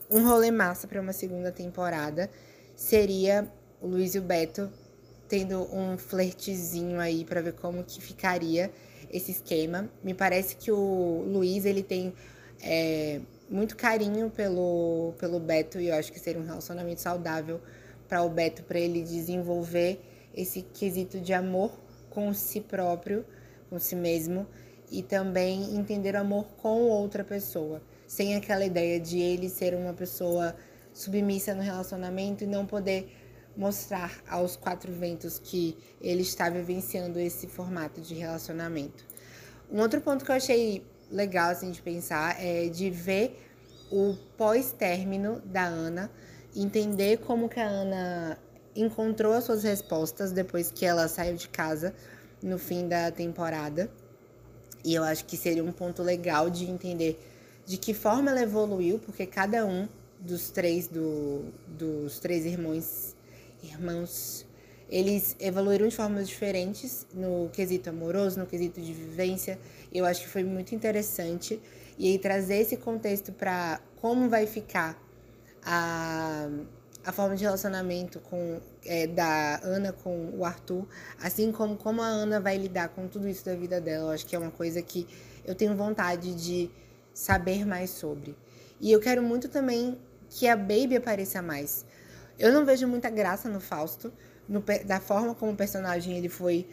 um 0.08 0.24
rolê 0.28 0.52
massa 0.52 0.88
para 0.88 1.02
uma 1.02 1.14
segunda 1.14 1.52
temporada 1.52 2.30
seria 2.76 3.52
o 3.82 3.88
Luiz 3.88 4.14
e 4.14 4.20
o 4.20 4.22
Beto 4.22 4.70
tendo 5.30 5.62
um 5.74 5.98
flertezinho 5.98 7.00
aí 7.00 7.24
para 7.24 7.40
ver 7.40 7.54
como 7.54 7.84
que 7.84 8.02
ficaria 8.02 8.72
esse 9.12 9.32
esquema. 9.32 9.88
Me 10.04 10.14
parece 10.14 10.56
que 10.56 10.72
o 10.72 11.24
Luiz 11.28 11.66
ele 11.66 11.84
tem 11.84 12.14
é, 12.62 13.22
muito 13.50 13.78
carinho 13.78 14.30
pelo, 14.30 15.14
pelo 15.20 15.40
Beto 15.40 15.80
e 15.80 15.90
eu 15.90 15.96
acho 15.96 16.12
que 16.12 16.20
seria 16.20 16.42
um 16.42 16.46
relacionamento 16.46 17.00
saudável 17.00 17.62
para 18.08 18.24
o 18.24 18.30
Beto, 18.30 18.64
para 18.64 18.80
ele 18.80 19.04
desenvolver 19.04 20.02
esse 20.36 20.64
quesito 20.64 21.20
de 21.20 21.32
amor 21.32 21.72
com 22.10 22.34
si 22.34 22.60
próprio, 22.60 23.24
com 23.70 23.78
si 23.78 23.96
mesmo 23.96 24.48
e 24.92 25.04
também 25.04 25.76
entender 25.76 26.16
o 26.16 26.20
amor 26.20 26.46
com 26.58 26.82
outra 26.82 27.24
pessoa, 27.24 27.82
sem 28.08 28.36
aquela 28.36 28.66
ideia 28.66 29.00
de 29.00 29.20
ele 29.20 29.48
ser 29.48 29.76
uma 29.76 29.94
pessoa 29.94 30.56
submissa 30.92 31.54
no 31.54 31.62
relacionamento 31.62 32.44
e 32.44 32.48
não 32.48 32.66
poder 32.66 33.19
mostrar 33.56 34.12
aos 34.28 34.56
quatro 34.56 34.92
ventos 34.92 35.40
que 35.40 35.78
ele 36.02 36.22
está 36.22 36.50
vivenciando 36.50 37.20
esse 37.20 37.48
formato 37.48 38.02
de 38.02 38.14
relacionamento. 38.14 39.06
Um 39.72 39.80
outro 39.82 40.02
ponto 40.02 40.24
que 40.24 40.32
eu 40.32 40.36
achei 40.36 40.86
legal 41.12 41.52
assim, 41.52 41.72
de 41.72 41.82
pensar 41.82 42.36
é 42.44 42.68
de 42.68 42.90
ver 42.90 43.40
o 43.92 44.16
pós-término 44.38 45.42
da 45.46 45.66
Ana, 45.66 46.12
entender 46.56 47.18
como 47.18 47.50
que 47.50 47.60
a 47.60 47.68
Ana 47.68 48.40
encontrou 48.76 49.34
as 49.34 49.44
suas 49.44 49.64
respostas 49.64 50.32
depois 50.32 50.72
que 50.72 50.86
ela 50.86 51.08
saiu 51.08 51.36
de 51.36 51.50
casa 51.50 51.94
no 52.42 52.58
fim 52.58 52.88
da 52.88 53.12
temporada. 53.12 53.90
E 54.84 54.94
eu 54.94 55.04
acho 55.04 55.26
que 55.26 55.36
seria 55.36 55.64
um 55.64 55.72
ponto 55.72 56.02
legal 56.02 56.50
de 56.50 56.70
entender 56.70 57.20
de 57.66 57.78
que 57.78 57.94
forma 57.94 58.32
ela 58.32 58.42
evoluiu, 58.42 59.00
porque 59.00 59.26
cada 59.26 59.66
um 59.66 59.88
dos 60.20 60.50
três 60.50 60.88
do, 60.88 61.46
dos 61.68 62.20
três 62.20 62.46
irmãos 62.46 63.09
irmãos, 63.64 64.46
eles 64.90 65.36
evoluíram 65.40 65.88
de 65.88 65.96
formas 65.96 66.28
diferentes 66.28 67.06
no 67.14 67.50
quesito 67.54 67.90
amoroso, 67.90 68.40
no 68.40 68.46
quesito 68.46 68.82
de 68.82 68.92
vivência. 68.92 69.60
Eu 69.94 70.06
acho 70.06 70.22
que 70.22 70.28
foi 70.28 70.44
muito 70.44 70.74
interessante. 70.74 71.62
E 71.98 72.08
aí 72.08 72.18
trazer 72.18 72.58
esse 72.58 72.78
contexto 72.78 73.32
para 73.32 73.80
como 73.98 74.30
vai 74.30 74.48
ficar 74.48 75.00
a, 75.64 76.50
a 77.06 77.12
forma 77.12 77.36
de 77.36 77.44
relacionamento 77.44 78.20
com, 78.20 78.60
é, 78.86 79.06
da 79.06 79.60
Ana 79.64 79.92
com 79.92 80.32
o 80.36 80.46
Arthur, 80.46 80.88
assim 81.22 81.52
como 81.52 81.76
como 81.76 82.02
a 82.02 82.08
Ana 82.08 82.40
vai 82.40 82.58
lidar 82.58 82.90
com 82.90 83.08
tudo 83.08 83.28
isso 83.28 83.46
da 83.46 83.56
vida 83.56 83.80
dela. 83.80 84.06
Eu 84.06 84.10
acho 84.12 84.26
que 84.26 84.36
é 84.36 84.40
uma 84.40 84.52
coisa 84.52 84.82
que 84.82 85.08
eu 85.46 85.54
tenho 85.54 85.76
vontade 85.76 86.34
de 86.34 86.72
saber 87.14 87.66
mais 87.66 87.90
sobre. 87.90 88.36
E 88.80 88.92
eu 88.92 89.00
quero 89.00 89.22
muito 89.22 89.50
também 89.50 89.98
que 90.30 90.48
a 90.48 90.56
Baby 90.56 90.96
apareça 90.96 91.42
mais. 91.42 91.86
Eu 92.40 92.54
não 92.54 92.66
vejo 92.66 92.88
muita 92.88 93.10
graça 93.10 93.50
no 93.50 93.60
Fausto, 93.60 94.14
no, 94.48 94.64
da 94.86 95.02
forma 95.02 95.36
como 95.36 95.52
o 95.52 95.56
personagem 95.56 96.18
ele 96.18 96.30
foi, 96.30 96.66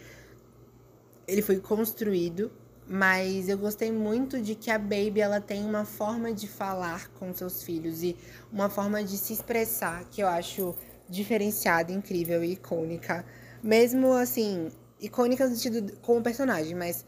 ele 1.26 1.42
foi 1.42 1.58
construído, 1.58 2.52
mas 2.88 3.48
eu 3.48 3.58
gostei 3.58 3.90
muito 3.90 4.40
de 4.40 4.54
que 4.54 4.70
a 4.70 4.78
Baby 4.78 5.20
ela 5.20 5.40
tem 5.40 5.64
uma 5.64 5.84
forma 5.84 6.32
de 6.32 6.46
falar 6.46 7.08
com 7.14 7.34
seus 7.34 7.64
filhos 7.64 8.04
e 8.04 8.16
uma 8.52 8.70
forma 8.70 9.02
de 9.02 9.18
se 9.18 9.32
expressar 9.32 10.04
que 10.04 10.22
eu 10.22 10.28
acho 10.28 10.72
diferenciada, 11.08 11.90
incrível 11.90 12.44
e 12.44 12.52
icônica. 12.52 13.24
Mesmo 13.60 14.12
assim, 14.12 14.70
icônica 15.00 15.48
no 15.48 15.56
sentido 15.56 15.96
como 16.00 16.22
personagem, 16.22 16.76
mas 16.76 17.04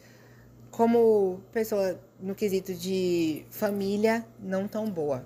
como 0.68 1.40
pessoa 1.52 2.00
no 2.20 2.34
quesito 2.34 2.74
de 2.74 3.44
família 3.50 4.26
não 4.40 4.66
tão 4.66 4.90
boa. 4.90 5.24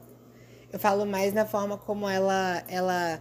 Eu 0.72 0.78
falo 0.78 1.04
mais 1.04 1.34
na 1.34 1.44
forma 1.44 1.76
como 1.76 2.08
ela, 2.08 2.64
ela 2.66 3.20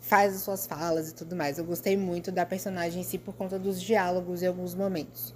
faz 0.00 0.34
as 0.34 0.42
suas 0.42 0.66
falas 0.66 1.10
e 1.10 1.14
tudo 1.14 1.36
mais. 1.36 1.58
Eu 1.58 1.64
gostei 1.64 1.96
muito 1.96 2.32
da 2.32 2.46
personagem 2.46 3.02
em 3.02 3.04
si 3.04 3.18
por 3.18 3.34
conta 3.34 3.58
dos 3.58 3.80
diálogos 3.82 4.42
em 4.42 4.46
alguns 4.46 4.74
momentos. 4.74 5.34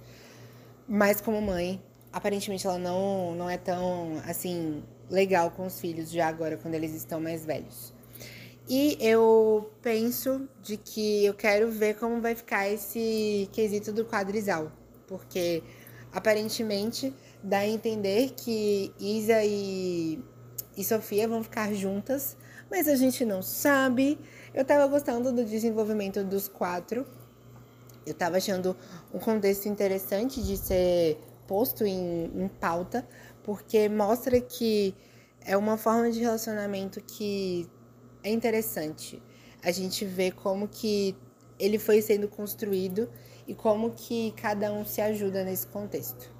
Mas 0.87 1.21
como 1.21 1.39
mãe, 1.41 1.79
aparentemente 2.11 2.65
ela 2.65 2.79
não, 2.79 3.35
não 3.35 3.49
é 3.49 3.57
tão, 3.57 4.21
assim, 4.27 4.83
legal 5.09 5.51
com 5.51 5.65
os 5.65 5.79
filhos 5.79 6.09
já 6.09 6.27
agora, 6.27 6.57
quando 6.57 6.73
eles 6.73 6.93
estão 6.93 7.21
mais 7.21 7.45
velhos. 7.45 7.93
E 8.67 8.97
eu 8.99 9.71
penso 9.81 10.47
de 10.61 10.77
que 10.77 11.25
eu 11.25 11.33
quero 11.33 11.69
ver 11.69 11.95
como 11.95 12.21
vai 12.21 12.33
ficar 12.33 12.67
esse 12.69 13.49
quesito 13.51 13.91
do 13.91 14.05
quadrisal. 14.05 14.71
Porque 15.07 15.61
aparentemente 16.11 17.13
dá 17.43 17.59
a 17.59 17.67
entender 17.67 18.31
que 18.35 18.93
Isa 18.99 19.43
e 19.43 20.23
e 20.75 20.83
Sofia 20.83 21.27
vão 21.27 21.43
ficar 21.43 21.73
juntas, 21.73 22.37
mas 22.69 22.87
a 22.87 22.95
gente 22.95 23.25
não 23.25 23.41
sabe. 23.41 24.17
Eu 24.53 24.63
tava 24.63 24.87
gostando 24.87 25.31
do 25.31 25.43
desenvolvimento 25.43 26.23
dos 26.23 26.47
quatro. 26.47 27.05
Eu 28.05 28.13
tava 28.13 28.37
achando 28.37 28.75
um 29.13 29.19
contexto 29.19 29.67
interessante 29.67 30.41
de 30.41 30.57
ser 30.57 31.17
posto 31.47 31.85
em, 31.85 32.25
em 32.33 32.47
pauta, 32.47 33.07
porque 33.43 33.89
mostra 33.89 34.39
que 34.39 34.95
é 35.45 35.57
uma 35.57 35.77
forma 35.77 36.09
de 36.09 36.19
relacionamento 36.19 37.01
que 37.01 37.69
é 38.23 38.31
interessante. 38.31 39.21
A 39.63 39.71
gente 39.71 40.05
vê 40.05 40.31
como 40.31 40.67
que 40.67 41.15
ele 41.59 41.77
foi 41.77 42.01
sendo 42.01 42.27
construído 42.27 43.09
e 43.47 43.53
como 43.53 43.91
que 43.91 44.31
cada 44.31 44.71
um 44.71 44.85
se 44.85 45.01
ajuda 45.01 45.43
nesse 45.43 45.67
contexto. 45.67 46.33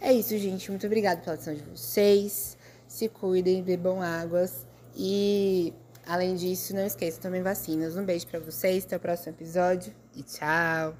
É 0.00 0.12
isso, 0.12 0.36
gente. 0.36 0.70
Muito 0.70 0.86
obrigada 0.86 1.20
pela 1.20 1.34
atenção 1.34 1.54
de 1.54 1.62
vocês 1.62 2.58
se 2.90 3.08
cuidem, 3.08 3.62
bebam 3.62 4.02
águas 4.02 4.66
e, 4.96 5.72
além 6.04 6.34
disso, 6.34 6.74
não 6.74 6.84
esqueçam 6.84 7.22
também 7.22 7.40
vacinas. 7.40 7.96
Um 7.96 8.04
beijo 8.04 8.26
para 8.26 8.40
vocês, 8.40 8.84
até 8.84 8.96
o 8.96 9.00
próximo 9.00 9.32
episódio 9.32 9.94
e 10.16 10.24
tchau! 10.24 10.96